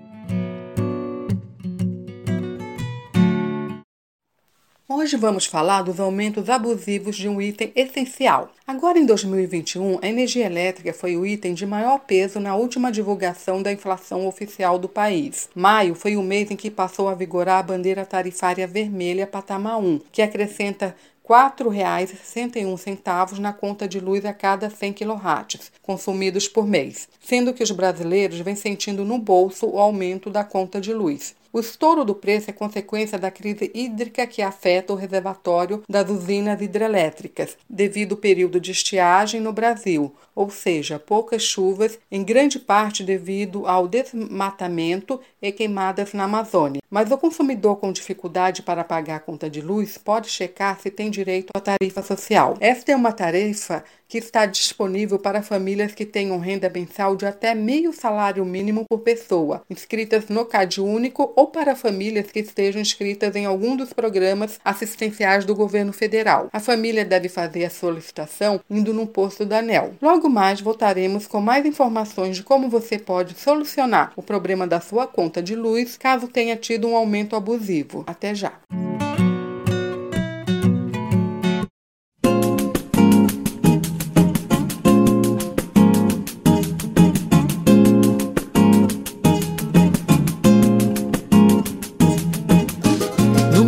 [4.89, 8.53] Hoje vamos falar dos aumentos abusivos de um item essencial.
[8.66, 13.62] Agora em 2021, a energia elétrica foi o item de maior peso na última divulgação
[13.62, 15.49] da inflação oficial do país.
[15.55, 20.01] Maio foi o mês em que passou a vigorar a bandeira tarifária vermelha patamar 1,
[20.11, 20.95] que acrescenta
[21.31, 27.62] R$ 4,61 na conta de luz a cada 100 kW consumidos por mês, sendo que
[27.62, 31.37] os brasileiros vêm sentindo no bolso o aumento da conta de luz.
[31.53, 36.61] O estouro do preço é consequência da crise hídrica que afeta o reservatório das usinas
[36.63, 43.03] hidrelétricas, devido ao período de estiagem no Brasil, ou seja, poucas chuvas, em grande parte
[43.03, 46.81] devido ao desmatamento e queimadas na Amazônia.
[46.89, 51.11] Mas o consumidor com dificuldade para pagar a conta de luz pode checar se tem
[51.11, 52.57] direito à tarifa social.
[52.61, 57.55] Esta é uma tarifa que está disponível para famílias que tenham renda mensal de até
[57.55, 63.37] meio salário mínimo por pessoa, inscritas no CAD Único ou para famílias que estejam inscritas
[63.37, 66.49] em algum dos programas assistenciais do governo federal.
[66.53, 69.95] A família deve fazer a solicitação indo no posto da ANEL.
[70.03, 75.07] Logo mais voltaremos com mais informações de como você pode solucionar o problema da sua
[75.07, 78.03] conta de luz caso tenha tido um aumento abusivo.
[78.09, 78.55] Até já!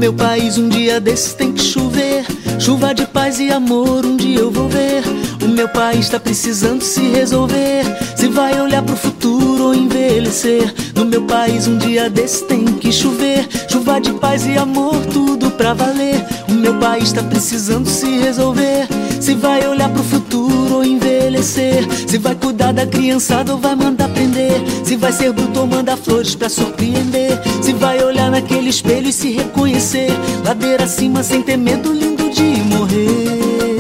[0.03, 2.25] Meu país um dia desse tem que chover.
[2.59, 5.05] Chuva de paz e amor, um dia eu vou ver.
[5.41, 7.85] O meu país tá precisando se resolver.
[8.17, 10.75] Se vai olhar pro futuro ou envelhecer.
[10.97, 13.47] No meu país um dia desse tem que chover.
[13.71, 16.21] Chuva de paz e amor, tudo pra valer.
[16.49, 18.89] O meu país tá precisando se resolver
[19.23, 24.09] Se vai olhar pro futuro ou envelhecer Se vai cuidar da criançada ou vai mandar
[24.09, 29.09] prender Se vai ser bruto ou mandar flores pra surpreender Se vai olhar naquele espelho
[29.09, 30.09] e se reconhecer
[30.45, 33.77] Ladeira acima sem ter medo, lindo de morrer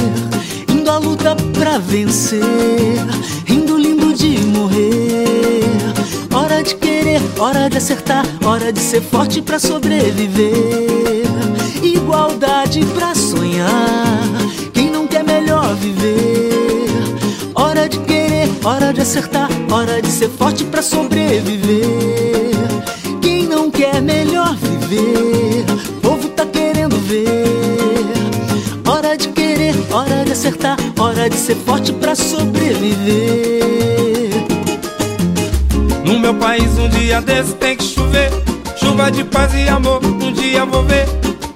[0.68, 2.40] Indo à luta pra vencer
[3.48, 5.66] Indo lindo de morrer.
[6.32, 10.52] Hora de querer, hora de acertar Hora de ser forte pra sobreviver.
[11.82, 14.41] Igualdade pra sonhar
[18.92, 21.86] hora de acertar Hora de ser forte pra sobreviver.
[23.22, 25.64] Quem não quer melhor viver?
[25.88, 27.48] O povo tá querendo ver.
[28.86, 33.64] Hora de querer, hora de acertar Hora de ser forte pra sobreviver.
[36.04, 38.30] No meu país um dia desse tem que chover.
[38.76, 41.06] Chuva de paz e amor, um dia vou ver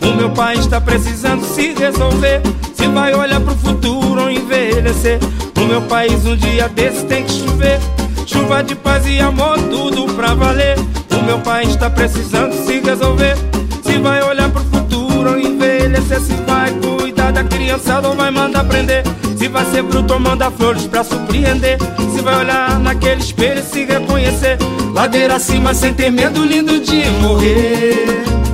[0.07, 2.41] O meu país tá precisando se resolver
[2.75, 5.19] Se vai olhar pro futuro ou envelhecer.
[5.57, 7.81] No meu país um dia desse tem que chover
[8.25, 10.77] Chuva de paz e amor, tudo pra valer.
[11.11, 13.37] O meu país tá precisando se resolver
[13.83, 16.21] Se vai olhar pro futuro ou envelhecer.
[16.21, 19.03] Se vai cuidar da criançada ou vai mandar prender.
[19.37, 21.79] Se vai ser bruto ou mandar flores pra surpreender.
[22.15, 24.57] Se vai olhar naquele espelho e se reconhecer.
[24.95, 28.46] Ladeira acima sem ter medo, lindo de morrer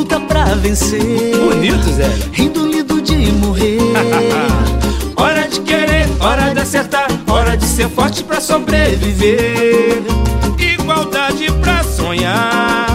[0.00, 1.36] luta pra vencer.
[1.36, 2.08] Bonito, Zé.
[2.38, 3.78] Indo lindo de morrer.
[5.16, 10.02] Hora de querer, hora de acertar Hora de ser forte pra sobreviver.
[10.58, 12.86] Igualdade pra sonhar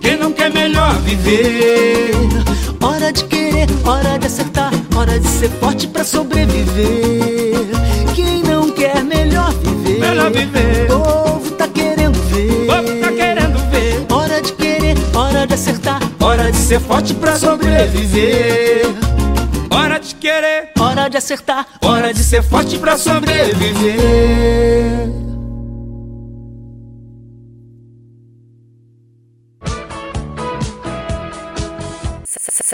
[0.00, 2.12] Quem não quer melhor viver?
[2.80, 7.66] Hora de querer, hora de acertar Hora de ser forte pra sobreviver.
[8.14, 9.98] Quem não quer melhor viver?
[9.98, 10.75] Melhor viver
[16.66, 18.86] ser forte pra sobreviver
[19.70, 23.94] Hora de querer, hora de acertar Hora de ser forte pra sobreviver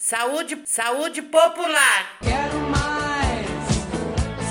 [0.02, 2.18] Saúde, saúde popular.
[2.20, 3.46] Quero mais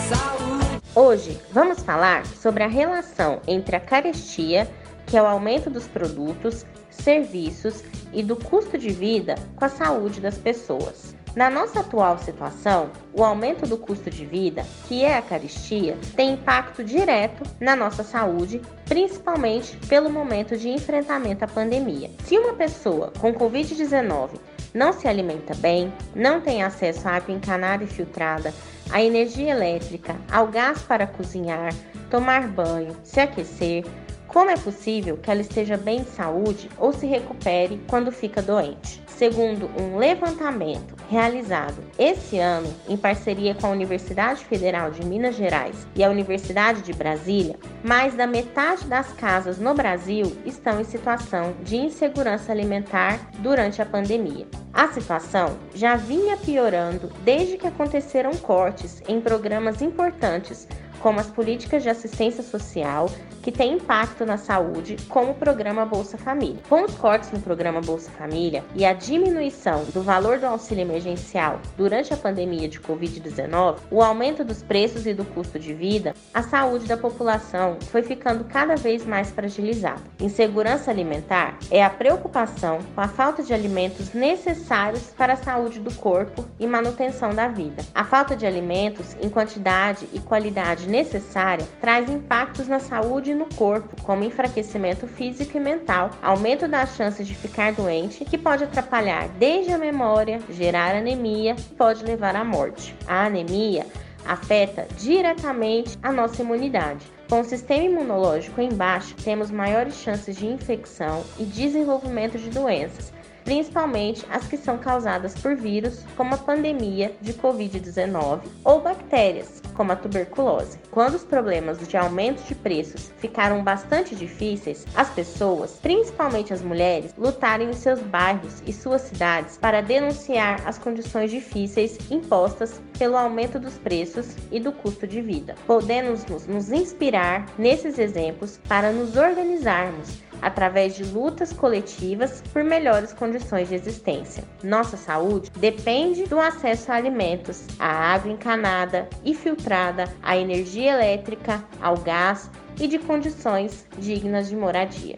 [0.10, 0.82] saúde.
[0.96, 4.68] Hoje vamos falar sobre a relação entre a carestia,
[5.06, 7.84] que é o aumento dos produtos, serviços
[8.14, 11.16] e do custo de vida com a saúde das pessoas.
[11.34, 16.34] Na nossa atual situação, o aumento do custo de vida, que é a carestia, tem
[16.34, 22.12] impacto direto na nossa saúde, principalmente pelo momento de enfrentamento à pandemia.
[22.26, 24.32] Se uma pessoa com Covid-19
[24.74, 28.54] não se alimenta bem, não tem acesso à água encanada e filtrada,
[28.89, 31.74] à energia elétrica, ao gás para cozinhar,
[32.10, 33.86] tomar banho, se aquecer,
[34.32, 39.04] como é possível que ela esteja bem de saúde ou se recupere quando fica doente?
[39.06, 45.86] Segundo um levantamento realizado esse ano em parceria com a Universidade Federal de Minas Gerais
[45.96, 51.54] e a Universidade de Brasília, mais da metade das casas no Brasil estão em situação
[51.62, 54.48] de insegurança alimentar durante a pandemia.
[54.74, 60.70] A situação já vinha piorando desde que aconteceram cortes em programas importantes
[61.02, 63.10] como as políticas de assistência social
[63.41, 66.62] que têm impacto na saúde, como o programa Bolsa Família.
[66.70, 71.60] Com os cortes no programa Bolsa Família e a diminuição do valor do auxílio emergencial
[71.76, 76.43] durante a pandemia de Covid-19, o aumento dos preços e do custo de vida, a
[76.43, 80.02] saúde da população foi ficando cada vez mais fragilizada.
[80.20, 85.93] Insegurança alimentar é a preocupação com a falta de alimentos necessários para a saúde do
[85.95, 87.84] corpo e manutenção da vida.
[87.93, 93.46] A falta de alimentos em quantidade e qualidade necessária traz impactos na saúde e no
[93.56, 99.30] corpo, como enfraquecimento físico e mental, aumento das chances de ficar doente, que pode atrapalhar
[99.39, 102.94] desde a memória, gerar anemia e pode levar à morte.
[103.08, 103.86] A anemia
[104.26, 107.06] afeta diretamente a nossa imunidade.
[107.30, 113.14] Com o sistema imunológico em baixo, temos maiores chances de infecção e desenvolvimento de doenças,
[113.44, 119.92] principalmente as que são causadas por vírus, como a pandemia de Covid-19, ou bactérias, como
[119.92, 120.80] a tuberculose.
[120.92, 127.14] Quando os problemas de aumento de preços ficaram bastante difíceis, as pessoas, principalmente as mulheres,
[127.18, 133.60] lutaram em seus bairros e suas cidades para denunciar as condições difíceis impostas pelo aumento
[133.60, 135.56] dos preços e do custo de vida.
[135.66, 143.70] Podemos nos inspirar nesses exemplos para nos organizarmos através de lutas coletivas por melhores condições
[143.70, 144.44] de existência.
[144.62, 151.64] Nossa saúde depende do acesso a alimentos, à água encanada e filtrada, à energia elétrica,
[151.82, 155.18] ao gás e de condições dignas de moradia.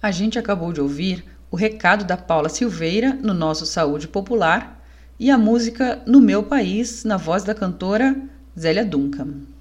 [0.00, 4.80] A gente acabou de ouvir o recado da Paula Silveira no nosso Saúde Popular
[5.18, 8.16] e a música No Meu País, na voz da cantora
[8.56, 9.55] Zélia Duncan.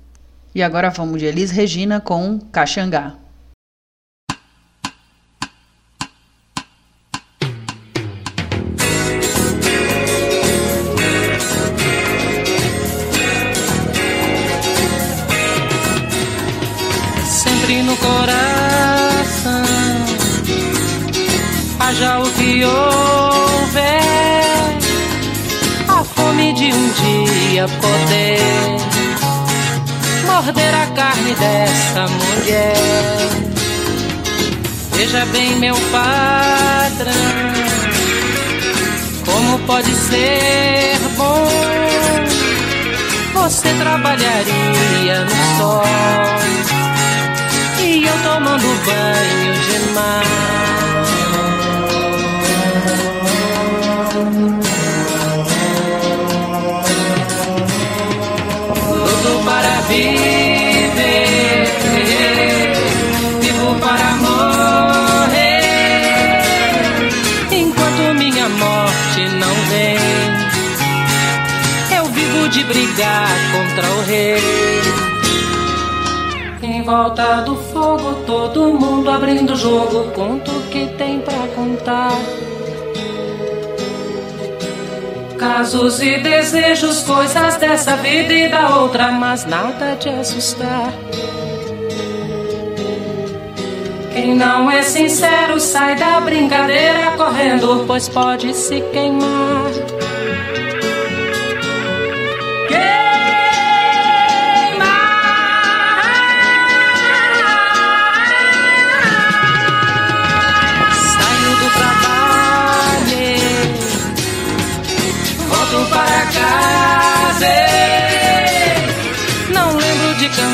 [0.56, 3.16] E agora vamos de Elis Regina com Caxangá.
[17.26, 19.66] Sempre no coração
[21.82, 24.02] haja o que houver,
[25.90, 28.75] a fome de um dia poder
[30.46, 32.76] morder a carne dessa mulher.
[34.92, 37.14] Veja bem, meu patrão,
[39.26, 41.48] como pode ser bom.
[43.34, 45.84] Você trabalharia no sol
[47.82, 50.85] e eu tomando banho de mar.
[59.88, 61.66] Viver,
[63.42, 65.62] vivo para morrer.
[67.52, 69.98] Enquanto minha morte não vem,
[71.98, 74.42] eu vivo de brigar contra o rei.
[76.62, 82.12] Em volta do fogo, todo mundo abrindo jogo, conta o que tem pra contar.
[85.46, 90.92] Casos e desejos, coisas dessa vida e da outra, mas nada de assustar.
[94.12, 99.75] Quem não é sincero sai da brincadeira correndo, pois pode se queimar.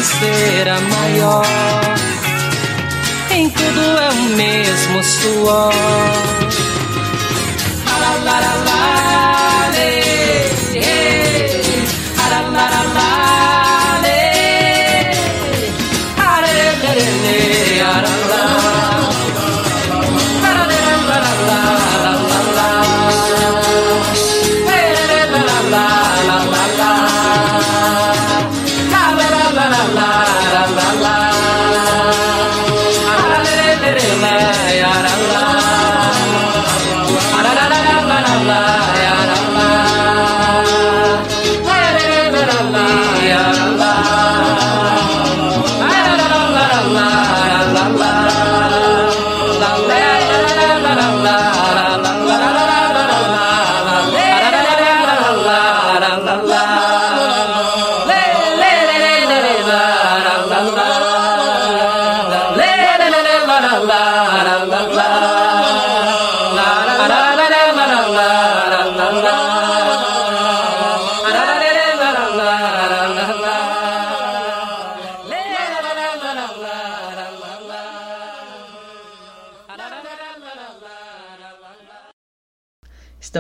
[0.02, 1.46] Canseira maior.
[3.30, 5.74] Em tudo é o mesmo suor.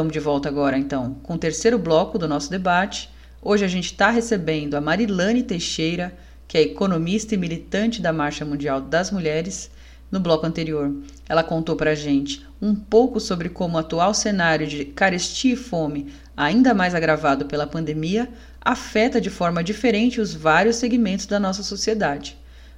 [0.01, 3.07] Estamos de volta agora, então, com o terceiro bloco do nosso debate.
[3.39, 6.11] Hoje a gente está recebendo a Marilane Teixeira,
[6.47, 9.69] que é economista e militante da Marcha Mundial das Mulheres.
[10.09, 10.91] No bloco anterior,
[11.29, 15.55] ela contou para a gente um pouco sobre como o atual cenário de carestia e
[15.55, 18.27] fome, ainda mais agravado pela pandemia,
[18.59, 22.35] afeta de forma diferente os vários segmentos da nossa sociedade.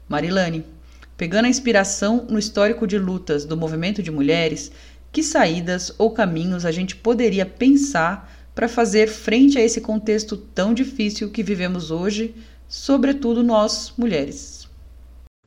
[0.09, 0.65] Marilane,
[1.15, 4.73] pegando a inspiração no histórico de lutas do movimento de mulheres,
[5.13, 10.73] que saídas ou caminhos a gente poderia pensar para fazer frente a esse contexto tão
[10.73, 12.35] difícil que vivemos hoje,
[12.67, 14.67] sobretudo nós mulheres?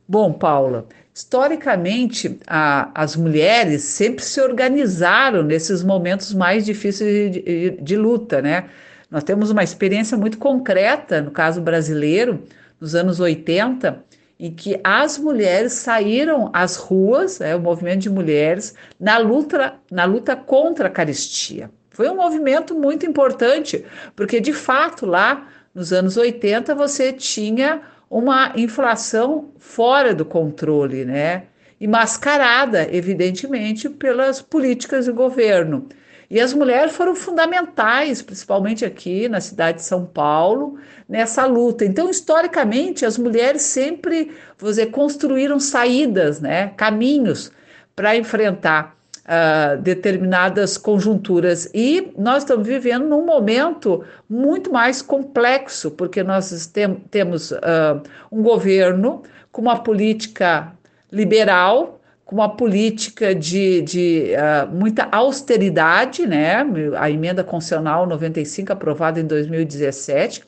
[0.07, 7.81] Bom, Paula, historicamente a, as mulheres sempre se organizaram nesses momentos mais difíceis de, de,
[7.81, 8.69] de luta, né?
[9.11, 12.43] Nós temos uma experiência muito concreta, no caso brasileiro,
[12.79, 14.01] nos anos 80,
[14.39, 20.05] em que as mulheres saíram às ruas, é, o movimento de mulheres, na luta, na
[20.05, 21.71] luta contra a carestia.
[21.89, 23.83] Foi um movimento muito importante,
[24.15, 31.43] porque de fato lá nos anos 80 você tinha uma inflação fora do controle, né?
[31.79, 35.87] E mascarada, evidentemente, pelas políticas do governo.
[36.29, 41.85] E as mulheres foram fundamentais, principalmente aqui na cidade de São Paulo, nessa luta.
[41.85, 47.51] Então, historicamente, as mulheres sempre, vou dizer, construíram saídas, né, caminhos
[47.95, 48.97] para enfrentar
[49.27, 51.69] uh, determinadas conjunturas.
[51.73, 58.41] E nós estamos vivendo num momento muito mais complexo, porque nós tem, temos uh, um
[58.41, 60.73] governo com uma política
[61.09, 61.96] liberal
[62.27, 66.57] com uma política de, de uh, muita austeridade, né?
[66.97, 70.43] A emenda constitucional 95, aprovada em 2017,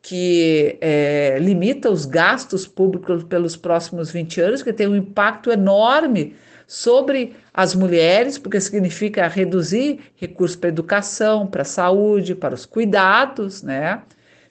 [0.00, 6.36] que é, limita os gastos públicos pelos próximos 20 anos, que tem um impacto enorme
[6.68, 13.60] sobre as mulheres, porque significa reduzir recursos para educação, para a saúde, para os cuidados,
[13.60, 14.02] né?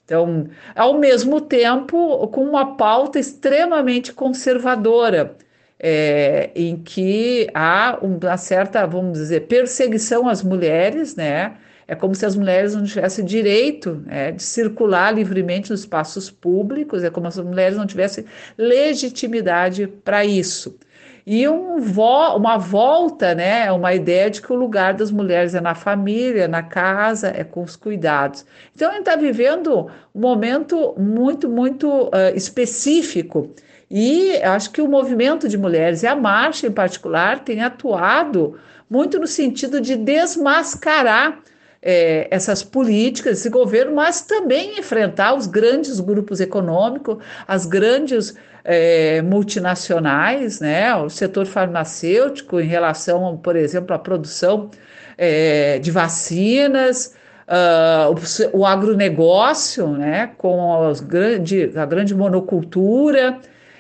[0.03, 5.37] Então, ao mesmo tempo, com uma pauta extremamente conservadora
[5.79, 11.57] é, em que há uma certa, vamos dizer, perseguição às mulheres, né?
[11.87, 17.01] É como se as mulheres não tivessem direito né, de circular livremente nos espaços públicos,
[17.01, 18.25] é como se as mulheres não tivessem
[18.57, 20.77] legitimidade para isso.
[21.25, 25.61] E um vo uma volta, né, uma ideia de que o lugar das mulheres é
[25.61, 28.45] na família, na casa, é com os cuidados.
[28.75, 33.53] Então, a gente está vivendo um momento muito, muito uh, específico
[33.89, 38.59] e acho que o movimento de mulheres e a marcha em particular tem atuado
[38.89, 41.39] muito no sentido de desmascarar
[41.81, 47.17] é, essas políticas, esse governo, mas também enfrentar os grandes grupos econômicos,
[47.47, 54.69] as grandes é, multinacionais, né, o setor farmacêutico em relação, por exemplo, à produção
[55.17, 57.15] é, de vacinas,
[57.47, 58.13] uh,
[58.53, 63.39] o, o, agronegócio, né, com as grande, a grande monocultura,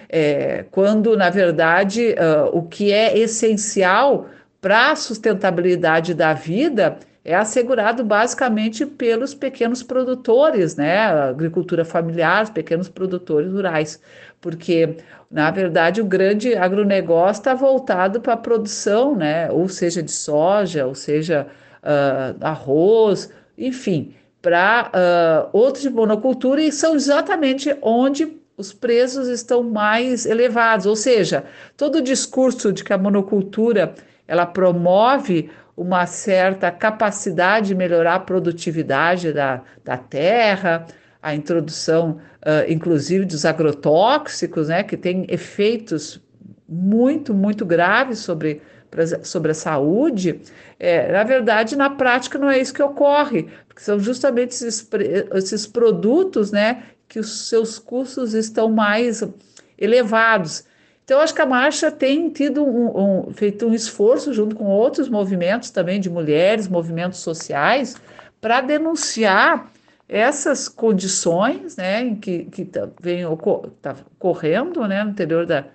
[0.09, 4.27] é, quando, na verdade, uh, o que é essencial
[4.61, 6.97] para a sustentabilidade da vida
[7.27, 10.97] é assegurado basicamente pelos pequenos produtores, né?
[10.97, 14.01] Agricultura familiar, os pequenos produtores rurais,
[14.39, 14.95] porque
[15.29, 19.51] na verdade o grande agronegócio está voltado para a produção, né?
[19.51, 21.47] Ou seja, de soja, ou seja,
[21.83, 29.61] uh, arroz, enfim, para uh, outros de monocultura e são exatamente onde os preços estão
[29.61, 31.45] mais elevados, ou seja,
[31.77, 33.93] todo o discurso de que a monocultura
[34.27, 40.87] ela promove uma certa capacidade de melhorar a produtividade da, da terra,
[41.21, 46.19] a introdução, uh, inclusive, dos agrotóxicos, né, que tem efeitos
[46.67, 48.63] muito, muito graves sobre,
[49.21, 50.41] sobre a saúde,
[50.79, 54.89] é, na verdade, na prática, não é isso que ocorre, porque são justamente esses,
[55.35, 59.23] esses produtos né, que os seus custos estão mais
[59.77, 60.65] elevados.
[61.03, 65.07] Então, acho que a marcha tem tido um, um, feito um esforço junto com outros
[65.07, 67.95] movimentos também de mulheres, movimentos sociais,
[68.41, 69.71] para denunciar
[70.09, 73.23] essas condições né, em que, que tá, vem
[73.81, 75.65] tá ocorrendo né, no interior da,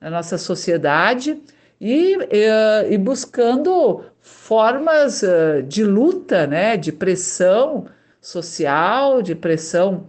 [0.00, 1.40] da nossa sociedade
[1.80, 7.86] e, e, e buscando formas uh, de luta, né, de pressão
[8.20, 10.06] social, de pressão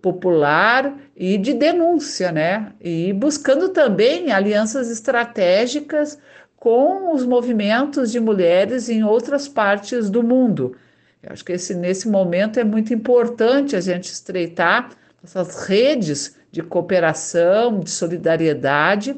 [0.00, 2.72] popular e de denúncia, né?
[2.80, 6.18] E buscando também alianças estratégicas
[6.56, 10.76] com os movimentos de mulheres em outras partes do mundo.
[11.22, 14.90] Eu acho que esse, nesse momento é muito importante a gente estreitar
[15.22, 19.14] essas redes de cooperação, de solidariedade,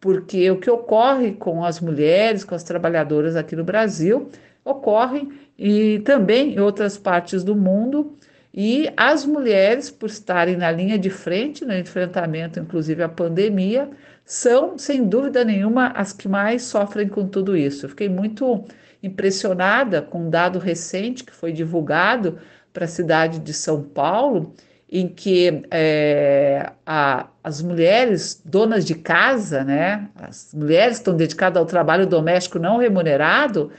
[0.00, 4.30] porque o que ocorre com as mulheres, com as trabalhadoras aqui no Brasil,
[4.64, 8.16] ocorre e também em outras partes do mundo.
[8.56, 13.90] E as mulheres, por estarem na linha de frente no enfrentamento, inclusive à pandemia,
[14.24, 17.84] são, sem dúvida nenhuma, as que mais sofrem com tudo isso.
[17.84, 18.64] Eu fiquei muito
[19.02, 22.38] impressionada com um dado recente que foi divulgado
[22.72, 24.54] para a cidade de São Paulo,
[24.88, 31.58] em que é, a, as mulheres donas de casa, né, as mulheres que estão dedicadas
[31.58, 33.72] ao trabalho doméstico não remunerado,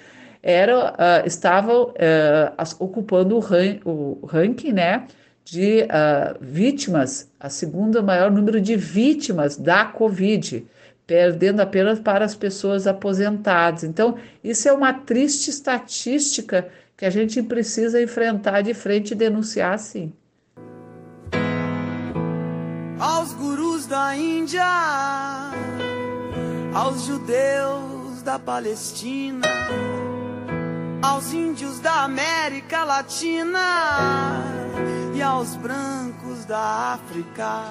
[0.45, 5.07] era, uh, estavam uh, ocupando o, ran, o, ranking né,
[5.43, 10.63] de uh, vítimas, a segunda maior número de vítimas da Covid,
[11.07, 13.83] perdendo apenas para as pessoas aposentadas.
[13.83, 19.79] Então, isso é uma triste estatística que a gente precisa enfrentar de frente e denunciar,
[19.79, 20.13] sim.
[22.99, 24.63] Aos gurus da Índia,
[26.71, 29.41] aos judeus da Palestina,
[31.01, 34.43] aos índios da América Latina
[35.13, 37.63] e aos brancos da África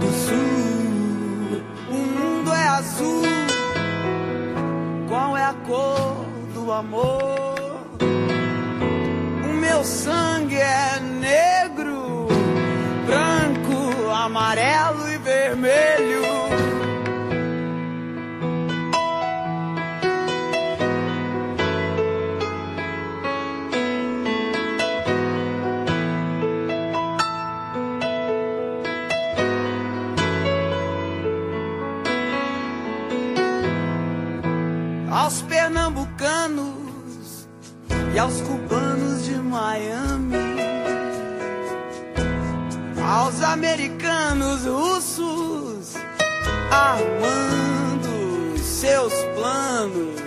[0.00, 1.62] do Sul.
[1.88, 3.22] O mundo é azul,
[5.08, 7.96] qual é a cor do amor?
[9.44, 12.28] O meu sangue é negro,
[13.06, 16.49] branco, amarelo e vermelho.
[38.20, 40.36] Aos cubanos de Miami,
[43.02, 45.94] aos americanos russos
[46.70, 50.20] armando seus planos,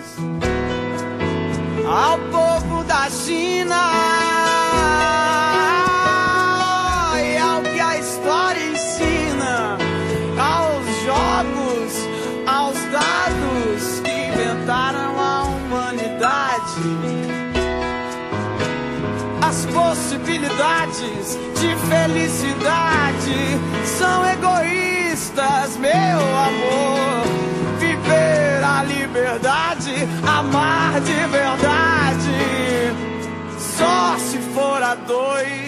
[1.87, 4.12] ao povo da China.
[21.59, 23.59] De felicidade.
[23.85, 27.23] São egoístas, meu amor.
[27.79, 32.93] Viver a liberdade, amar de verdade,
[33.57, 35.62] só se for a dois,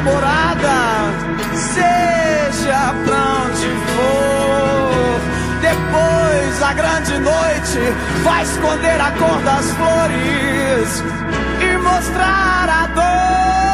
[0.00, 1.12] namorada,
[1.54, 5.20] seja pra onde for.
[5.60, 7.78] Depois a grande noite
[8.24, 11.04] vai esconder a cor das flores
[11.60, 13.69] e mostrar a dor.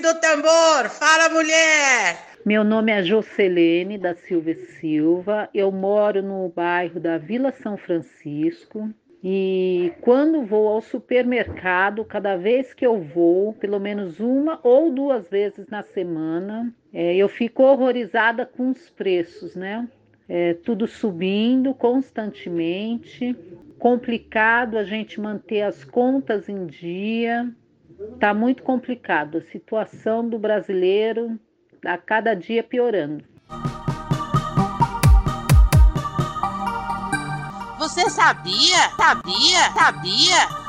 [0.00, 0.88] Do tambor.
[0.88, 2.16] Fala, mulher!
[2.44, 5.50] Meu nome é Jocelene da Silva Silva.
[5.52, 8.88] Eu moro no bairro da Vila São Francisco.
[9.22, 15.28] E quando vou ao supermercado, cada vez que eu vou, pelo menos uma ou duas
[15.28, 19.86] vezes na semana, é, eu fico horrorizada com os preços, né?
[20.26, 23.36] É, tudo subindo constantemente,
[23.78, 27.52] complicado a gente manter as contas em dia.
[28.18, 29.38] Tá muito complicado.
[29.38, 31.38] A situação do brasileiro
[31.84, 33.24] a cada dia piorando.
[37.78, 38.90] Você sabia?
[38.96, 39.72] Sabia?
[39.72, 40.59] Sabia?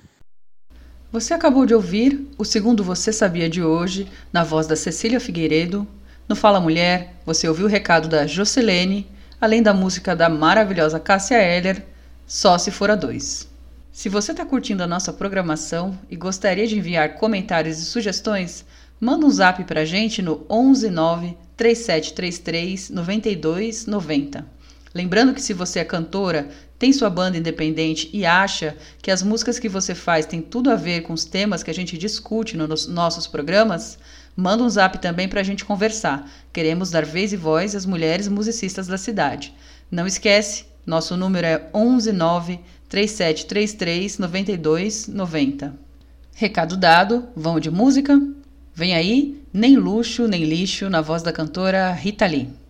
[1.11, 5.87] Você acabou de ouvir o segundo Você Sabia de hoje, na voz da Cecília Figueiredo,
[6.31, 9.05] no Fala Mulher, você ouviu o recado da Jocelene,
[9.41, 11.85] além da música da maravilhosa Cássia Eller,
[12.25, 13.49] Só Se For a Dois.
[13.91, 18.63] Se você está curtindo a nossa programação e gostaria de enviar comentários e sugestões,
[18.97, 24.45] manda um zap para a gente no 119 3733 9290.
[24.95, 26.47] Lembrando que se você é cantora,
[26.79, 30.75] tem sua banda independente e acha que as músicas que você faz têm tudo a
[30.75, 33.99] ver com os temas que a gente discute nos nossos programas,
[34.35, 36.29] Manda um zap também para a gente conversar.
[36.53, 39.53] Queremos dar vez e voz às mulheres musicistas da cidade.
[39.89, 42.59] Não esquece, nosso número é 119
[42.89, 45.73] 3733 9290.
[46.33, 48.19] Recado dado, vamos de música?
[48.73, 52.60] Vem aí, nem luxo nem lixo, na voz da cantora Rita Lee.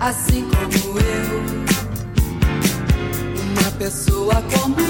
[0.00, 1.42] Assim como eu,
[3.60, 4.89] uma pessoa comum,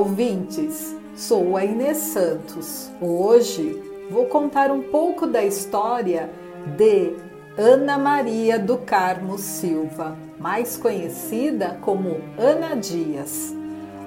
[0.00, 0.96] ouvintes!
[1.14, 2.90] Sou a Inês Santos.
[3.02, 3.78] Hoje
[4.10, 6.30] vou contar um pouco da história
[6.78, 7.12] de
[7.58, 13.54] Ana Maria do Carmo Silva, mais conhecida como Ana Dias.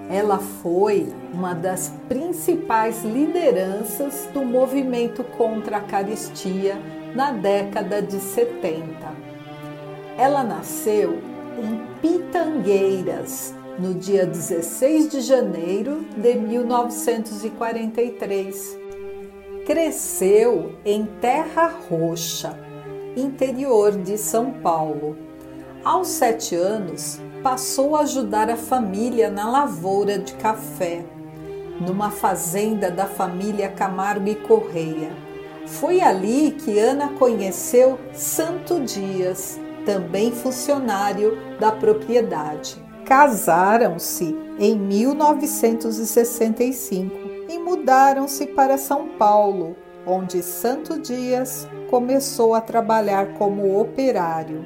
[0.10, 6.76] Ela foi uma das principais lideranças do movimento contra a caristia
[7.14, 8.84] na década de 70.
[10.18, 11.20] Ela nasceu
[11.56, 18.78] em Pitangueiras, no dia 16 de janeiro de 1943.
[19.66, 22.60] Cresceu em Terra Roxa,
[23.16, 25.18] interior de São Paulo.
[25.84, 31.06] Aos sete anos, passou a ajudar a família na lavoura de café,
[31.80, 35.12] numa fazenda da família Camargo e Correia.
[35.66, 42.84] Foi ali que Ana conheceu Santo Dias, também funcionário da propriedade.
[43.06, 47.14] Casaram-se em 1965
[47.50, 49.76] e mudaram-se para São Paulo,
[50.08, 54.66] onde Santo Dias começou a trabalhar como operário.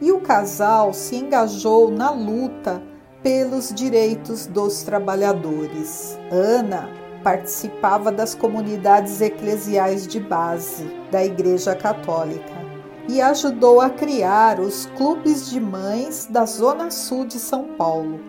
[0.00, 2.82] E o casal se engajou na luta
[3.22, 6.18] pelos direitos dos trabalhadores.
[6.30, 6.90] Ana
[7.22, 12.63] participava das comunidades eclesiais de base da Igreja Católica
[13.08, 18.20] e ajudou a criar os clubes de mães da Zona Sul de São Paulo,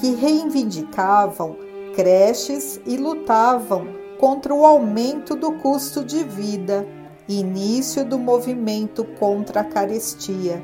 [0.00, 1.56] que reivindicavam
[1.94, 3.86] creches e lutavam
[4.18, 6.86] contra o aumento do custo de vida,
[7.28, 10.62] início do movimento contra a carestia,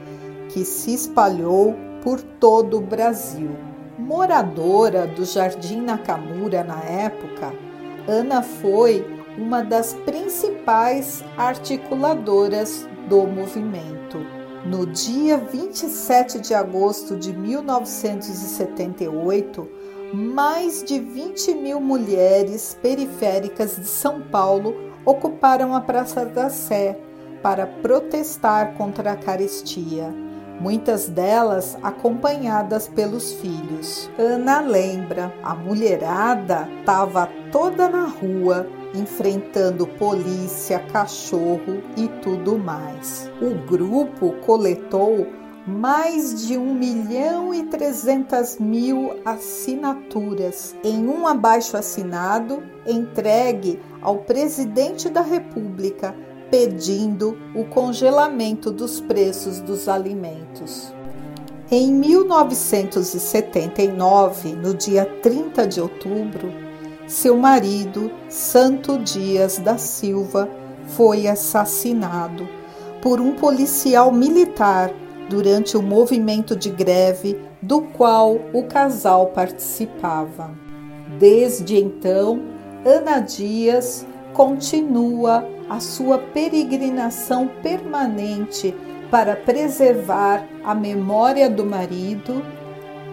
[0.48, 3.50] que se espalhou por todo o Brasil.
[3.98, 7.52] Moradora do Jardim Nakamura na época,
[8.06, 9.04] Ana foi
[9.36, 14.24] uma das principais articuladoras do movimento.
[14.64, 19.68] No dia 27 de agosto de 1978,
[20.12, 26.98] mais de 20 mil mulheres periféricas de São Paulo ocuparam a Praça da Sé
[27.42, 30.14] para protestar contra a carestia,
[30.60, 34.10] muitas delas acompanhadas pelos filhos.
[34.18, 38.66] Ana lembra, a mulherada estava toda na rua
[38.98, 43.30] enfrentando polícia, cachorro e tudo mais.
[43.40, 45.26] O grupo coletou
[45.66, 55.10] mais de 1 milhão e 300 mil assinaturas em um abaixo assinado entregue ao presidente
[55.10, 56.14] da República
[56.50, 60.92] pedindo o congelamento dos preços dos alimentos.
[61.70, 66.50] Em 1979, no dia 30 de outubro,
[67.08, 70.48] seu marido, Santo Dias da Silva,
[70.88, 72.46] foi assassinado
[73.02, 74.92] por um policial militar
[75.28, 80.50] durante o movimento de greve do qual o casal participava.
[81.18, 82.42] Desde então,
[82.84, 88.74] Ana Dias continua a sua peregrinação permanente
[89.10, 92.42] para preservar a memória do marido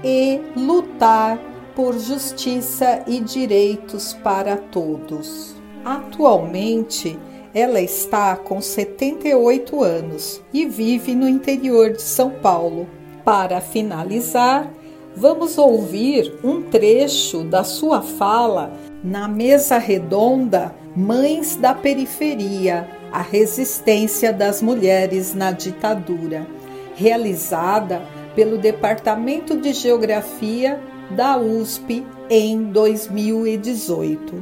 [0.04, 1.40] e lutar
[1.76, 5.56] por justiça e direitos para todos.
[5.84, 7.20] Atualmente,
[7.54, 12.88] ela está com 78 anos e vive no interior de São Paulo.
[13.24, 14.72] Para finalizar,
[15.16, 18.74] vamos ouvir um trecho da sua fala
[19.04, 26.48] na mesa redonda Mães da Periferia A Resistência das Mulheres na Ditadura,
[26.96, 28.02] realizada
[28.34, 30.80] pelo Departamento de Geografia
[31.12, 34.34] da USP em 2018.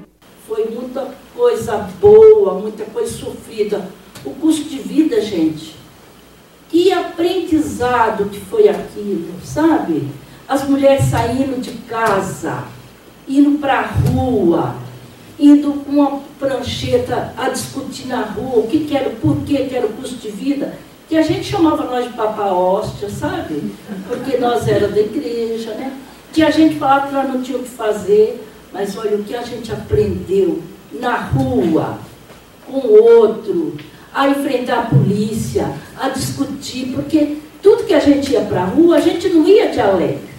[0.48, 3.90] Foi muita coisa boa, muita coisa sofrida.
[4.26, 5.76] O custo de vida, gente.
[6.69, 10.07] Que aprendizado que foi aquilo, sabe?
[10.48, 12.64] As mulheres saindo de casa,
[13.27, 14.76] indo para a rua,
[15.40, 19.76] indo com uma prancheta a discutir na rua o que, que era, por que, que
[19.76, 20.77] era o custo de vida,
[21.07, 23.72] que a gente chamava nós de papa hóstia, sabe?
[24.07, 25.95] Porque nós era da igreja, né?
[26.34, 29.35] Que a gente falava que nós não tinha o que fazer, mas olha o que
[29.35, 31.99] a gente aprendeu na rua,
[32.65, 33.77] com o outro,
[34.11, 38.97] a enfrentar a polícia, a discutir, porque tudo que a gente ia para a rua,
[38.97, 40.34] a gente não ia de alegre.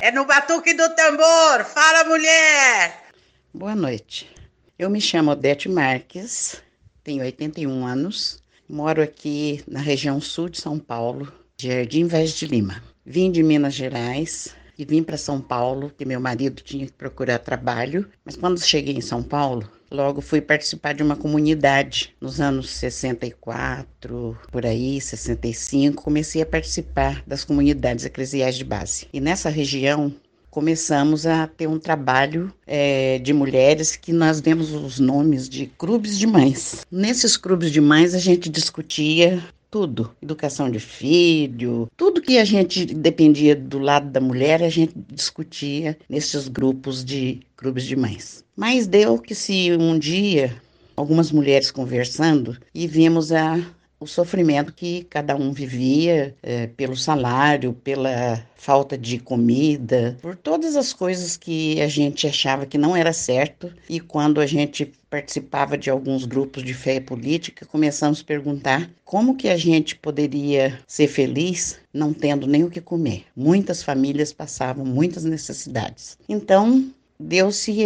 [0.00, 1.64] É no batuque do tambor.
[1.64, 3.04] Fala, mulher!
[3.52, 4.28] Boa noite.
[4.78, 6.62] Eu me chamo Odete Marques,
[7.02, 12.82] tenho 81 anos, moro aqui na região sul de São Paulo, Jardim Vez de Lima.
[13.04, 17.38] Vim de Minas Gerais e vim para São Paulo, que meu marido tinha que procurar
[17.38, 22.70] trabalho, mas quando cheguei em São Paulo, Logo fui participar de uma comunidade nos anos
[22.70, 29.08] 64, por aí, 65, comecei a participar das comunidades eclesiais de base.
[29.12, 30.14] E nessa região
[30.50, 36.18] começamos a ter um trabalho é, de mulheres que nós demos os nomes de clubes
[36.18, 36.84] de mães.
[36.90, 42.84] Nesses clubes de mães a gente discutia tudo, educação de filho, tudo que a gente
[42.86, 48.44] dependia do lado da mulher, a gente discutia nesses grupos de clubes de mães.
[48.56, 50.60] Mas deu que se um dia
[50.96, 53.58] algumas mulheres conversando e vimos a
[54.00, 60.74] o sofrimento que cada um vivia é, pelo salário, pela falta de comida, por todas
[60.74, 63.70] as coisas que a gente achava que não era certo.
[63.88, 69.36] E quando a gente participava de alguns grupos de fé política, começamos a perguntar como
[69.36, 73.24] que a gente poderia ser feliz não tendo nem o que comer.
[73.36, 76.16] Muitas famílias passavam muitas necessidades.
[76.28, 76.90] Então,
[77.20, 77.84] deu-se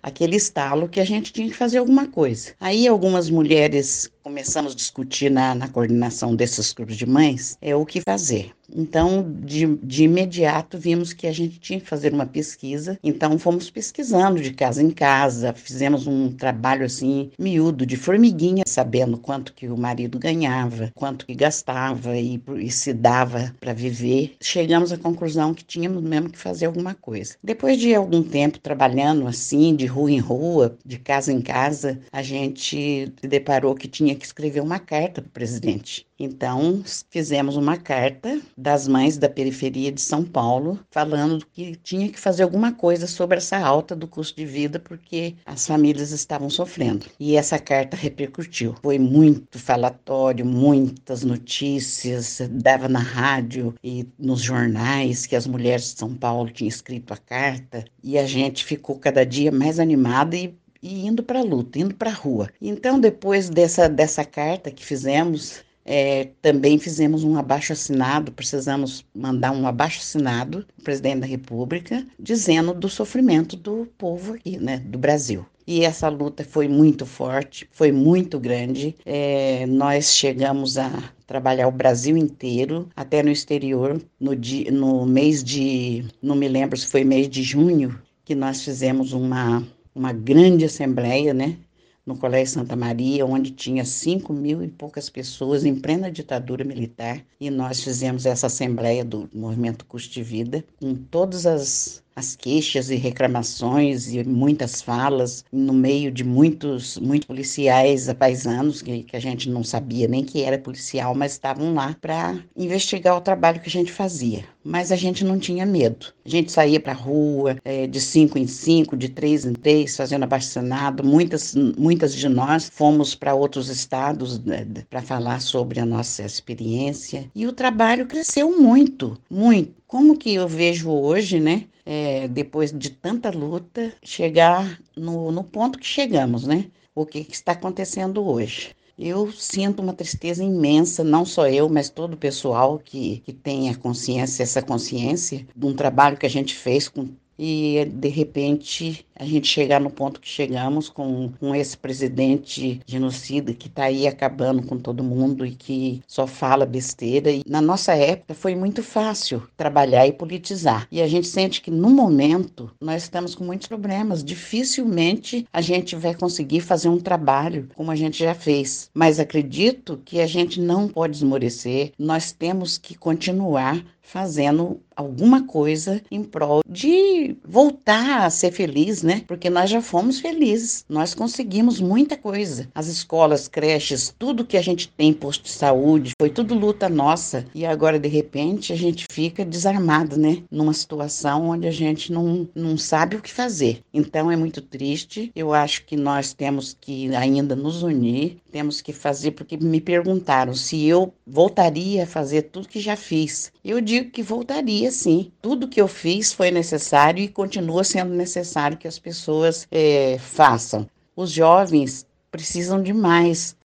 [0.00, 2.52] aquele estalo que a gente tinha que fazer alguma coisa.
[2.60, 7.86] Aí algumas mulheres começamos a discutir na, na coordenação desses grupos de mães é o
[7.86, 8.52] que fazer.
[8.74, 12.98] Então, de, de imediato, vimos que a gente tinha que fazer uma pesquisa.
[13.02, 19.16] Então, fomos pesquisando de casa em casa, fizemos um trabalho assim, miúdo, de formiguinha, sabendo
[19.16, 24.36] quanto que o marido ganhava, quanto que gastava e, e se dava para viver.
[24.40, 27.36] Chegamos à conclusão que tínhamos mesmo que fazer alguma coisa.
[27.42, 32.22] Depois de algum tempo trabalhando assim, de rua em rua, de casa em casa, a
[32.22, 36.06] gente se deparou que tinha que escrever uma carta para o presidente.
[36.18, 42.18] Então, fizemos uma carta das mães da periferia de São Paulo, falando que tinha que
[42.18, 47.06] fazer alguma coisa sobre essa alta do custo de vida, porque as famílias estavam sofrendo.
[47.20, 48.74] E essa carta repercutiu.
[48.82, 56.00] Foi muito falatório, muitas notícias, dava na rádio e nos jornais que as mulheres de
[56.00, 60.56] São Paulo tinham escrito a carta, e a gente ficou cada dia mais animada e
[60.82, 62.48] e indo para a luta, indo para a rua.
[62.60, 69.52] Então, depois dessa, dessa carta que fizemos, é, também fizemos um abaixo assinado, precisamos mandar
[69.52, 74.98] um abaixo assinado ao presidente da República, dizendo do sofrimento do povo aqui, né, do
[74.98, 75.46] Brasil.
[75.66, 78.94] E essa luta foi muito forte, foi muito grande.
[79.04, 80.90] É, nós chegamos a
[81.26, 86.78] trabalhar o Brasil inteiro, até no exterior, no, dia, no mês de, não me lembro
[86.78, 89.62] se foi mês de junho, que nós fizemos uma
[89.94, 91.56] uma grande assembleia, né?
[92.04, 97.22] No Colégio Santa Maria, onde tinha cinco mil e poucas pessoas em plena ditadura militar.
[97.38, 102.90] E nós fizemos essa assembleia do Movimento Custo de Vida, com todas as as queixas
[102.90, 109.20] e reclamações e muitas falas no meio de muitos, muitos policiais apaisanos que, que a
[109.20, 113.68] gente não sabia nem que era policial, mas estavam lá para investigar o trabalho que
[113.68, 114.44] a gente fazia.
[114.64, 116.12] Mas a gente não tinha medo.
[116.24, 119.96] A gente saía para a rua é, de cinco em cinco, de três em três,
[119.96, 121.04] fazendo abaixo-assinado.
[121.04, 127.30] Muitas, muitas de nós fomos para outros estados né, para falar sobre a nossa experiência.
[127.34, 129.74] E o trabalho cresceu muito, muito.
[129.86, 131.64] Como que eu vejo hoje, né?
[131.88, 136.66] é, depois de tanta luta, chegar no, no ponto que chegamos, né?
[136.94, 138.74] O que, que está acontecendo hoje.
[138.98, 143.70] Eu sinto uma tristeza imensa, não só eu, mas todo o pessoal que, que tem
[143.70, 147.08] a consciência, essa consciência de um trabalho que a gente fez com
[147.38, 153.52] e de repente a gente chegar no ponto que chegamos com, com esse presidente genocida
[153.52, 157.30] que está aí acabando com todo mundo e que só fala besteira.
[157.30, 160.86] E na nossa época foi muito fácil trabalhar e politizar.
[160.90, 164.22] E a gente sente que no momento nós estamos com muitos problemas.
[164.22, 168.88] Dificilmente a gente vai conseguir fazer um trabalho como a gente já fez.
[168.94, 171.92] Mas acredito que a gente não pode esmorecer.
[171.98, 179.22] Nós temos que continuar fazendo alguma coisa em prol de voltar a ser feliz, né?
[179.28, 182.68] Porque nós já fomos felizes, nós conseguimos muita coisa.
[182.74, 187.46] As escolas, creches, tudo que a gente tem, posto de saúde, foi tudo luta nossa.
[187.54, 190.42] E agora, de repente, a gente fica desarmado, né?
[190.50, 193.82] Numa situação onde a gente não, não sabe o que fazer.
[193.92, 195.30] Então é muito triste.
[195.36, 200.54] Eu acho que nós temos que ainda nos unir, temos que fazer, porque me perguntaram
[200.54, 203.52] se eu voltaria a fazer tudo que já fiz.
[203.64, 205.32] Eu digo que voltaria sim.
[205.40, 210.88] Tudo que eu fiz foi necessário e continua sendo necessário que as pessoas é, façam.
[211.14, 213.56] Os jovens precisam de mais.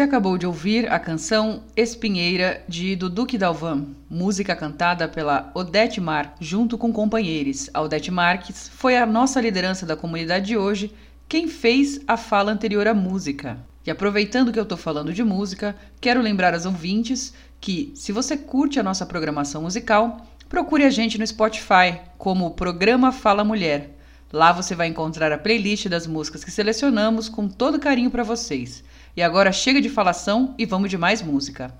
[0.00, 6.34] Você acabou de ouvir a canção Espinheira de Duduque Dalvan, música cantada pela Odete Mar
[6.40, 7.68] junto com companheiros.
[7.74, 10.90] A Odete Marques foi a nossa liderança da comunidade de hoje,
[11.28, 13.58] quem fez a fala anterior à música.
[13.86, 18.38] E aproveitando que eu estou falando de música, quero lembrar aos ouvintes que, se você
[18.38, 23.98] curte a nossa programação musical, procure a gente no Spotify como Programa Fala Mulher.
[24.32, 28.82] Lá você vai encontrar a playlist das músicas que selecionamos com todo carinho para vocês.
[29.20, 31.74] E agora chega de falação e vamos de mais música.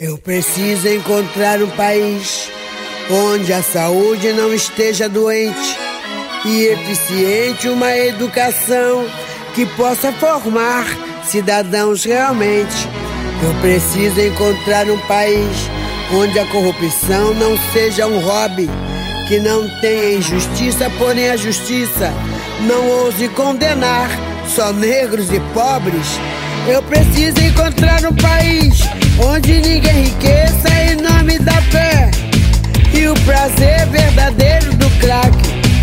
[0.00, 2.50] Eu preciso encontrar um país
[3.10, 5.76] onde a saúde não esteja doente
[6.42, 9.04] e eficiente uma educação
[9.54, 10.86] que possa formar
[11.26, 12.88] cidadãos realmente.
[13.42, 15.68] Eu preciso encontrar um país
[16.14, 18.70] onde a corrupção não seja um hobby,
[19.28, 22.10] que não tenha injustiça, porém a justiça
[22.66, 24.08] não ouse condenar
[24.48, 26.18] só negros e pobres.
[26.66, 28.80] Eu preciso encontrar um país
[29.22, 32.10] onde ninguém enriqueça em nome da fé.
[32.94, 35.36] E o prazer verdadeiro do crack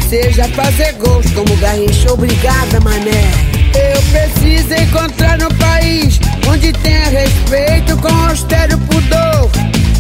[0.10, 2.12] seja fazer gols como Garrincha.
[2.12, 3.32] Obrigada, mané.
[3.76, 9.52] Eu preciso encontrar um país onde tenha respeito com austero pudor.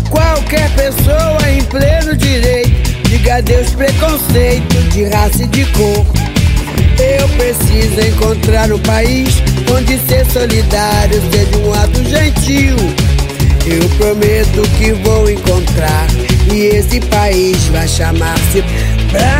[0.09, 6.05] Qualquer pessoa em pleno direito diga adeus preconceito de raça e de cor.
[6.99, 9.41] Eu preciso encontrar um país
[9.73, 12.75] onde ser solidário seja um ato gentil.
[13.65, 16.07] Eu prometo que vou encontrar
[16.51, 18.63] e esse país vai chamar-se
[19.11, 19.31] Brasil.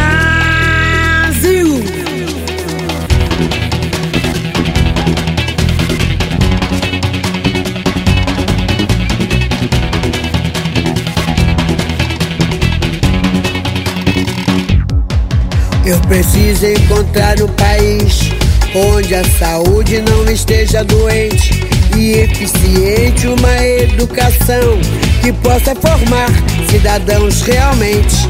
[15.84, 18.41] Eu preciso encontrar um país
[18.74, 21.62] onde a saúde não esteja doente
[21.98, 24.80] e eficiente uma educação
[25.22, 26.30] que possa formar
[26.70, 28.30] cidadãos realmente.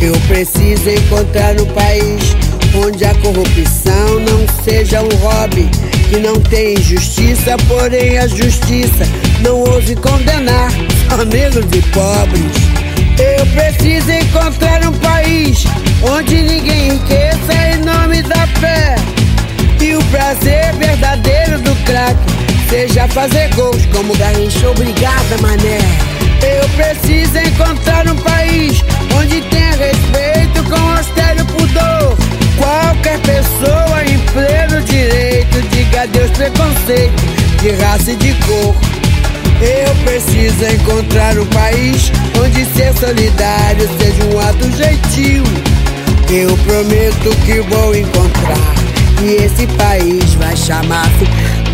[0.00, 2.36] Eu preciso encontrar um país
[2.74, 5.68] onde a corrupção não seja um hobby,
[6.08, 9.04] que não tem injustiça, porém a justiça
[9.42, 10.70] não ouse condenar
[11.10, 12.78] só negros e pobres.
[13.18, 15.64] Eu preciso encontrar um país
[16.02, 19.17] onde ninguém enriqueça em nome da fé.
[19.80, 22.16] E o prazer verdadeiro do crack
[22.68, 24.70] seja fazer gols como Garrincha.
[24.70, 25.78] Obrigada, mané.
[26.42, 28.82] Eu preciso encontrar um país
[29.16, 32.16] onde tenha respeito com austero pudor.
[32.58, 37.22] Qualquer pessoa em pleno direito diga adeus preconceito
[37.62, 38.74] de raça e de cor.
[39.60, 45.44] Eu preciso encontrar um país onde ser solidário seja um ato gentil.
[46.30, 48.77] Eu prometo que vou encontrar
[49.22, 51.24] e esse país vai chamar-se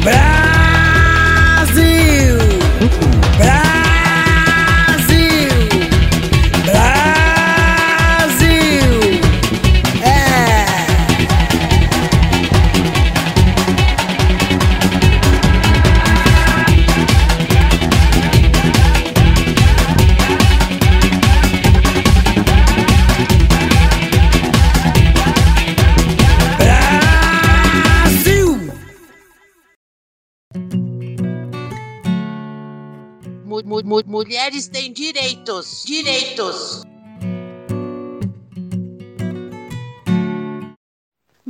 [0.02, 1.74] Brasil.
[3.36, 3.73] Brasil.
[33.62, 35.84] Mulheres têm direitos.
[35.86, 36.82] Direitos.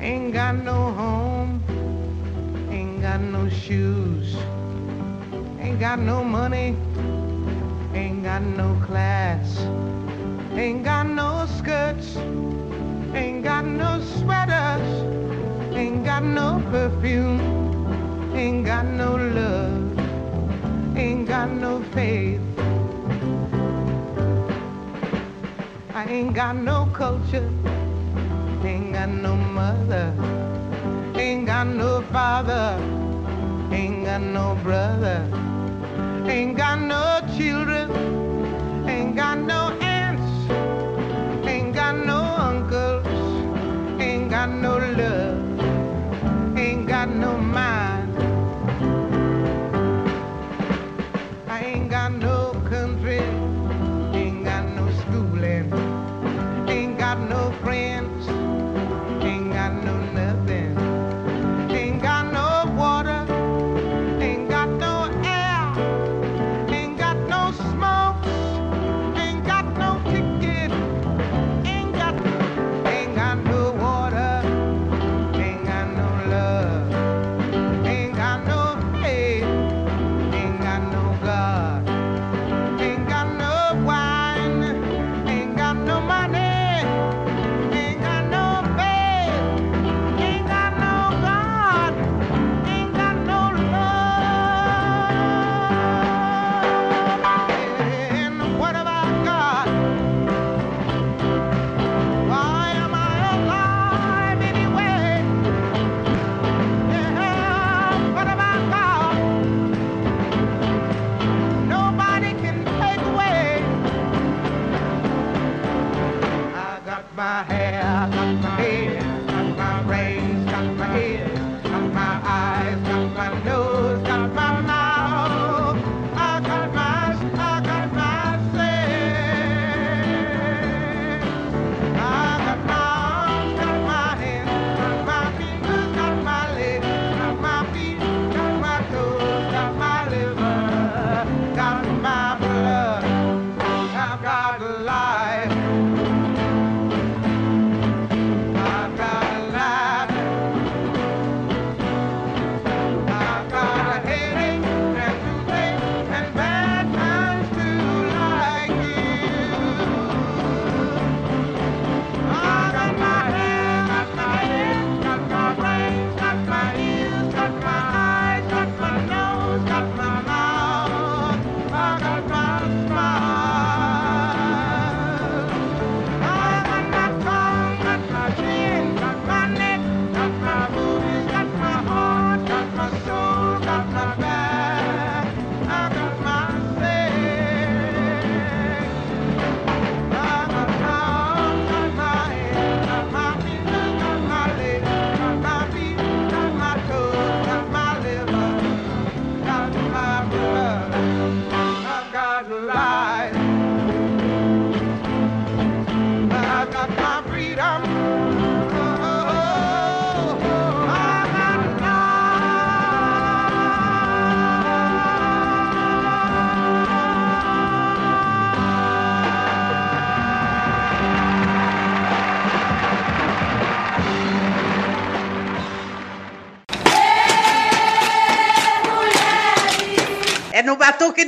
[0.00, 1.60] Ain't got no home,
[2.70, 4.34] ain't got no shoes,
[5.60, 6.74] ain't got no money,
[7.94, 9.58] ain't got no class,
[10.60, 12.16] ain't got no skirts,
[13.14, 14.88] ain't got no sweaters,
[15.74, 17.40] ain't got no perfume,
[18.34, 19.98] ain't got no love,
[20.96, 22.42] ain't got no faith.
[25.94, 27.48] I ain't got no culture.
[28.62, 30.12] Ain't got no mother,
[31.16, 32.76] ain't got no father,
[33.72, 35.26] ain't got no brother,
[36.26, 37.90] ain't got no children,
[38.86, 39.79] ain't got no
[41.46, 43.06] ain't got no uncles,
[44.00, 47.89] ain't got no love, ain't got no mind.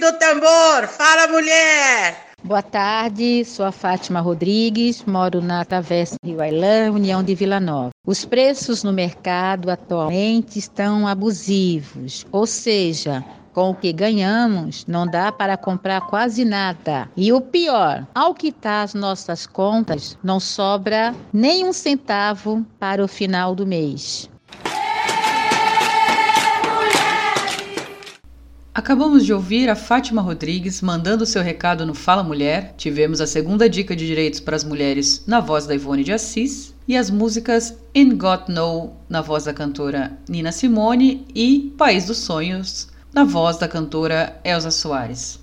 [0.00, 2.30] Do tambor, fala mulher!
[2.42, 7.90] Boa tarde, sou a Fátima Rodrigues, moro na Travessa Rio Ailã, União de Vila Nova.
[8.06, 15.30] Os preços no mercado atualmente estão abusivos, ou seja, com o que ganhamos, não dá
[15.30, 17.08] para comprar quase nada.
[17.14, 23.08] E o pior, ao quitar as nossas contas, não sobra nem um centavo para o
[23.08, 24.31] final do mês.
[28.74, 32.72] Acabamos de ouvir a Fátima Rodrigues mandando seu recado no Fala Mulher.
[32.74, 36.74] Tivemos a segunda dica de direitos para as mulheres na voz da Ivone de Assis
[36.88, 42.16] e as músicas In God Know na voz da cantora Nina Simone e País dos
[42.16, 45.41] Sonhos na voz da cantora Elsa Soares.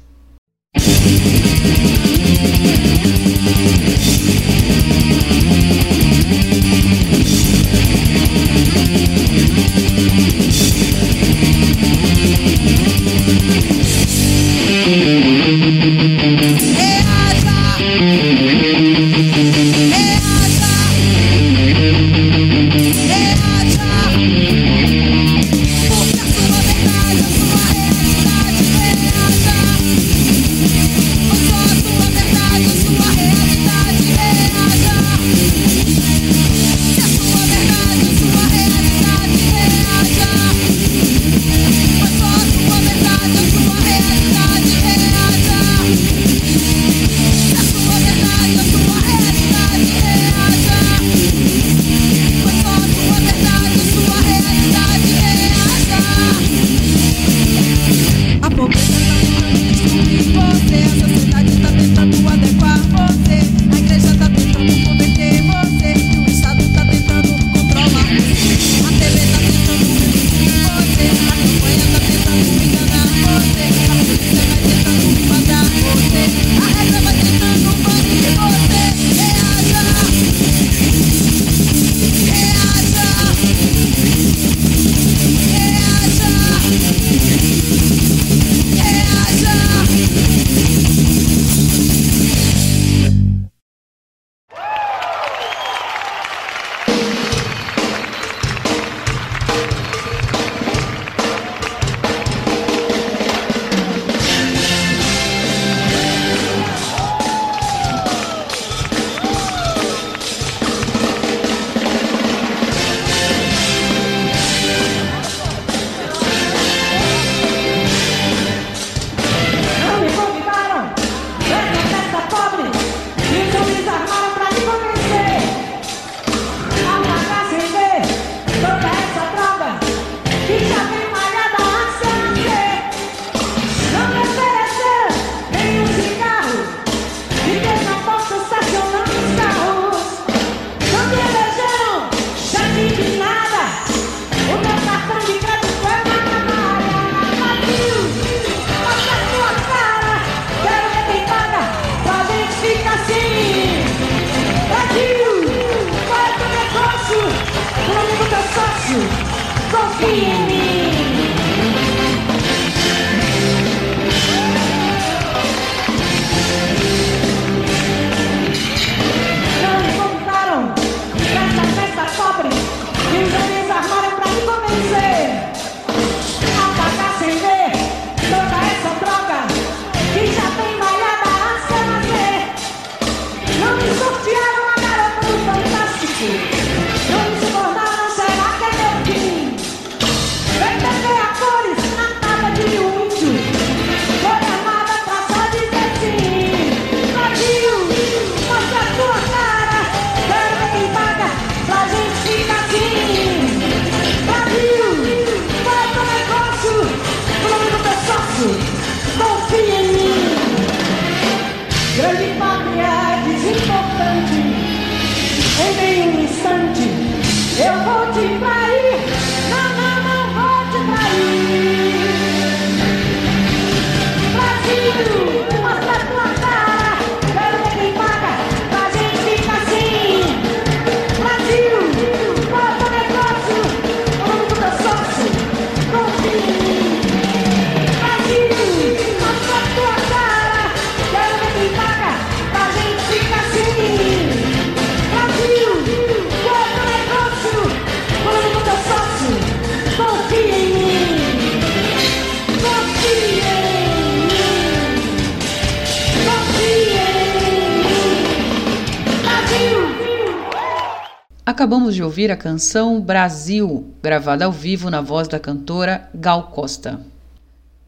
[261.60, 267.06] Acabamos de ouvir a canção Brasil, gravada ao vivo na voz da cantora Gal Costa.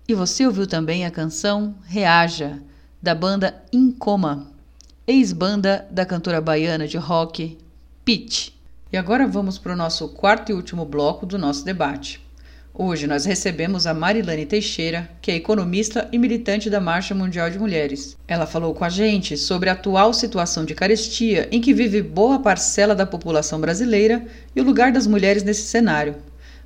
[0.06, 2.60] E você ouviu também a canção Reaja,
[3.02, 4.48] da banda Incoma,
[5.07, 7.57] ex-banda da cantora baiana de rock
[8.03, 8.49] Pitch.
[8.91, 12.22] E agora vamos para o nosso quarto e último bloco do nosso debate.
[12.73, 17.60] Hoje nós recebemos a Marilane Teixeira, que é economista e militante da Marcha Mundial de
[17.60, 18.15] Mulheres.
[18.26, 22.39] Ela falou com a gente sobre a atual situação de carestia em que vive boa
[22.39, 24.26] parcela da população brasileira
[24.56, 26.15] e o lugar das mulheres nesse cenário.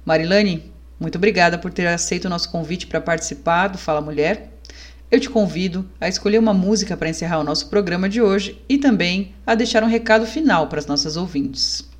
[0.05, 4.51] Marilane, muito obrigada por ter aceito o nosso convite para participar do Fala Mulher.
[5.09, 8.77] Eu te convido a escolher uma música para encerrar o nosso programa de hoje e
[8.77, 11.94] também a deixar um recado final para as nossas ouvintes.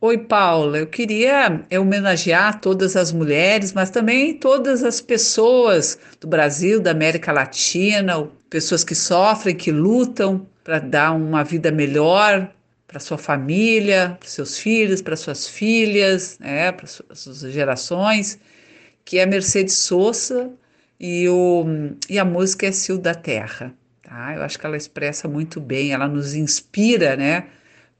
[0.00, 0.78] Oi, Paula.
[0.78, 7.32] Eu queria homenagear todas as mulheres, mas também todas as pessoas do Brasil, da América
[7.32, 12.48] Latina, pessoas que sofrem, que lutam para dar uma vida melhor
[12.86, 18.38] para sua família, para seus filhos, para suas filhas, né, para suas gerações,
[19.04, 20.52] que é Mercedes Sosa
[21.00, 21.64] e, o,
[22.08, 23.74] e a música é Sil da Terra.
[24.02, 24.36] Tá?
[24.36, 27.46] Eu acho que ela expressa muito bem, ela nos inspira, né,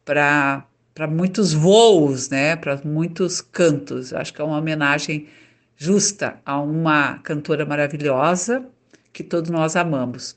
[0.04, 0.64] para
[0.98, 4.12] para muitos voos, né, para muitos cantos.
[4.12, 5.28] Acho que é uma homenagem
[5.76, 8.66] justa a uma cantora maravilhosa
[9.12, 10.36] que todos nós amamos.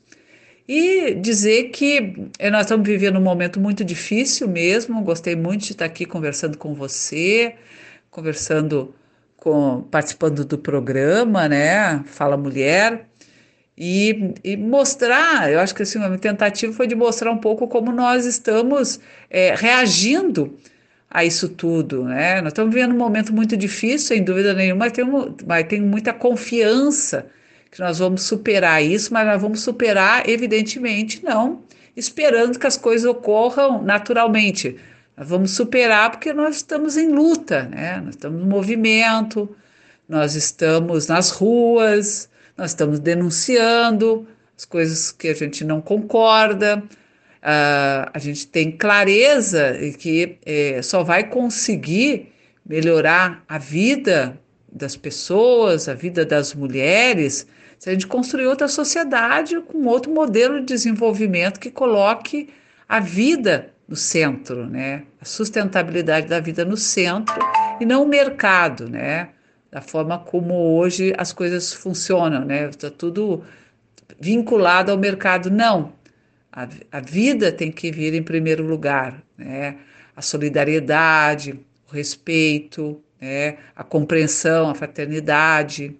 [0.68, 5.02] E dizer que eh, nós estamos vivendo um momento muito difícil mesmo.
[5.02, 7.56] Gostei muito de estar aqui conversando com você,
[8.08, 8.94] conversando
[9.36, 12.04] com participando do programa, né?
[12.06, 13.08] Fala Mulher.
[13.84, 17.90] E, e, mostrar, eu acho que assim, a tentativa foi de mostrar um pouco como
[17.90, 20.56] nós estamos é, reagindo
[21.10, 22.04] a isso tudo.
[22.04, 22.40] Né?
[22.40, 26.12] Nós estamos vivendo um momento muito difícil, sem dúvida nenhuma, mas tenho, mas tenho muita
[26.12, 27.26] confiança
[27.72, 31.64] que nós vamos superar isso, mas nós vamos superar, evidentemente, não
[31.96, 34.76] esperando que as coisas ocorram naturalmente.
[35.16, 38.00] Nós vamos superar porque nós estamos em luta, né?
[38.00, 39.56] nós estamos no movimento,
[40.08, 42.30] nós estamos nas ruas,
[42.62, 44.24] nós estamos denunciando
[44.56, 51.02] as coisas que a gente não concorda, uh, a gente tem clareza que é, só
[51.02, 52.32] vai conseguir
[52.64, 54.38] melhorar a vida
[54.70, 57.48] das pessoas, a vida das mulheres,
[57.80, 62.48] se a gente construir outra sociedade com outro modelo de desenvolvimento que coloque
[62.88, 65.02] a vida no centro, né?
[65.20, 67.40] A sustentabilidade da vida no centro
[67.80, 69.30] e não o mercado, né?
[69.72, 72.68] Da forma como hoje as coisas funcionam, né?
[72.68, 73.42] Está tudo
[74.20, 75.50] vinculado ao mercado.
[75.50, 75.94] Não.
[76.52, 79.78] A, a vida tem que vir em primeiro lugar, né?
[80.14, 81.58] A solidariedade,
[81.90, 83.56] o respeito, né?
[83.74, 85.96] a compreensão, a fraternidade,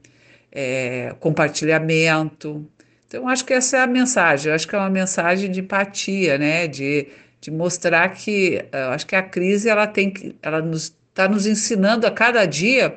[0.52, 2.68] é, o compartilhamento.
[3.08, 4.50] Então, acho que essa é a mensagem.
[4.50, 6.68] Eu acho que é uma mensagem de empatia, né?
[6.68, 7.08] De,
[7.40, 12.06] de mostrar que, acho que a crise ela tem que, ela nos está nos ensinando
[12.06, 12.96] a cada dia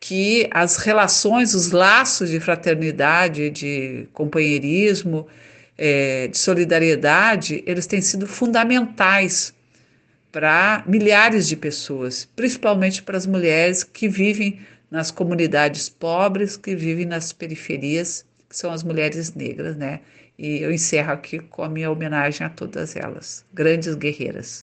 [0.00, 5.26] que as relações, os laços de fraternidade, de companheirismo,
[5.76, 9.52] é, de solidariedade, eles têm sido fundamentais
[10.32, 14.60] para milhares de pessoas, principalmente para as mulheres que vivem
[14.90, 20.00] nas comunidades pobres, que vivem nas periferias, que são as mulheres negras, né?
[20.38, 24.60] E eu encerro aqui com a minha homenagem a todas elas, grandes guerreiras.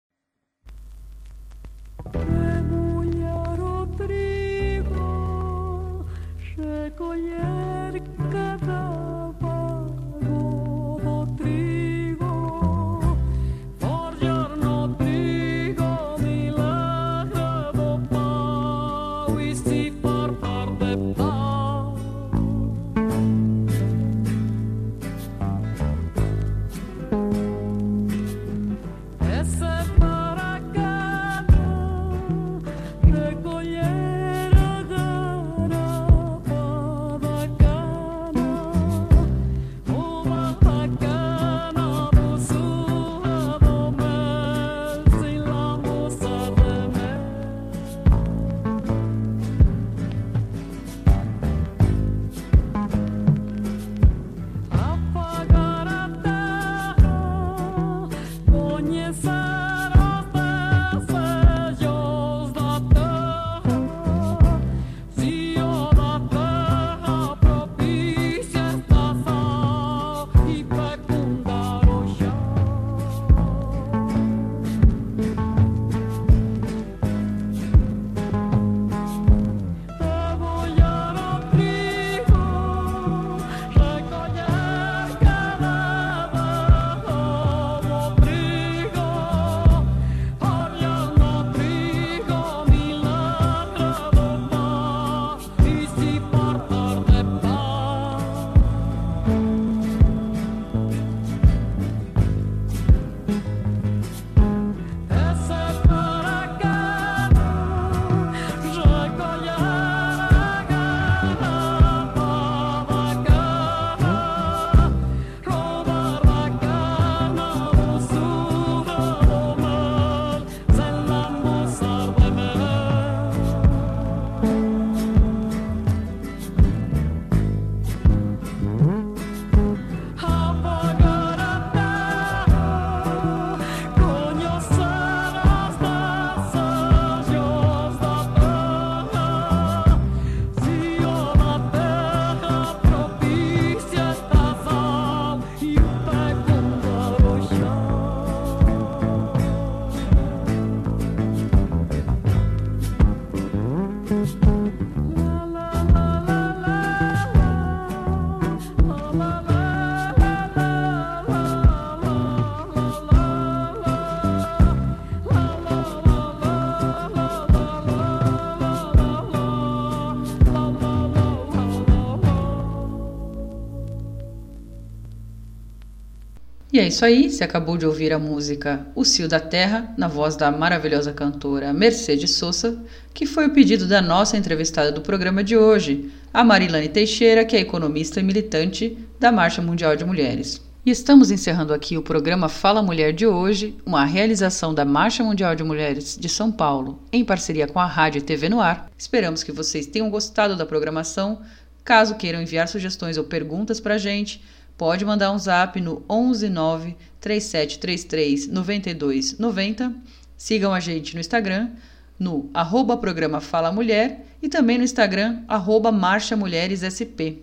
[176.76, 180.08] E é isso aí, você acabou de ouvir a música O Cio da Terra, na
[180.08, 182.78] voz da maravilhosa cantora Mercedes Sosa,
[183.14, 187.56] que foi o pedido da nossa entrevistada do programa de hoje, a Marilane Teixeira, que
[187.56, 190.60] é economista e militante da Marcha Mundial de Mulheres.
[190.84, 195.54] E estamos encerrando aqui o programa Fala Mulher de hoje, uma realização da Marcha Mundial
[195.54, 198.90] de Mulheres de São Paulo, em parceria com a Rádio e TV no Ar.
[198.98, 201.40] Esperamos que vocês tenham gostado da programação.
[201.82, 204.42] Caso queiram enviar sugestões ou perguntas para a gente,
[204.76, 209.94] pode mandar um zap no 119 3733 9290.
[210.36, 211.70] Sigam a gente no Instagram,
[212.18, 217.42] no arroba programa Fala Mulher e também no Instagram, arroba Marcha Mulheres SP.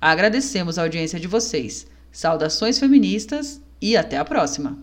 [0.00, 1.86] Agradecemos a audiência de vocês.
[2.12, 4.78] Saudações feministas e até a próxima!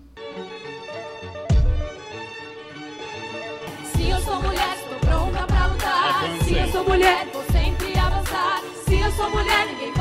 [3.95, 6.43] Se eu sou mulher, estou pronta pra lutar.
[6.43, 8.61] Se eu sou mulher, vou sempre avançar.
[8.85, 10.00] Se eu sou mulher, ninguém vai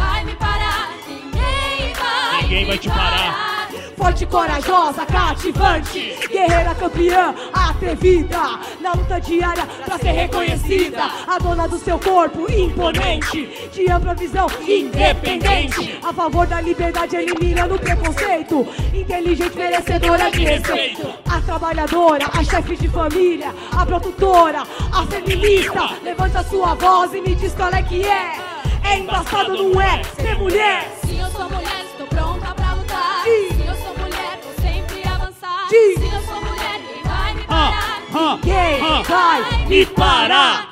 [2.50, 3.68] Ninguém vai te parar.
[3.96, 11.78] Forte, corajosa, cativante, guerreira campeã, atrevida, na luta diária pra ser reconhecida, a dona do
[11.78, 19.56] seu corpo, imponente, de ampla visão, independente, a favor da liberdade, eliminando o preconceito, inteligente,
[19.56, 26.74] merecedora de respeito, a trabalhadora, a chefe de família, a produtora, a feminista, levanta sua
[26.74, 30.90] voz e me diz qual é que é, é embaçado, não é, ser mulher.
[31.04, 33.22] Se eu sou mulher, estou pronta pra lutar.
[33.24, 33.48] Sim.
[33.56, 35.68] Se eu sou mulher, vou sempre avançar.
[35.68, 35.96] Sim.
[35.96, 38.00] Se eu sou mulher, ninguém vai me parar.
[38.12, 40.68] Ninguém vai me parar.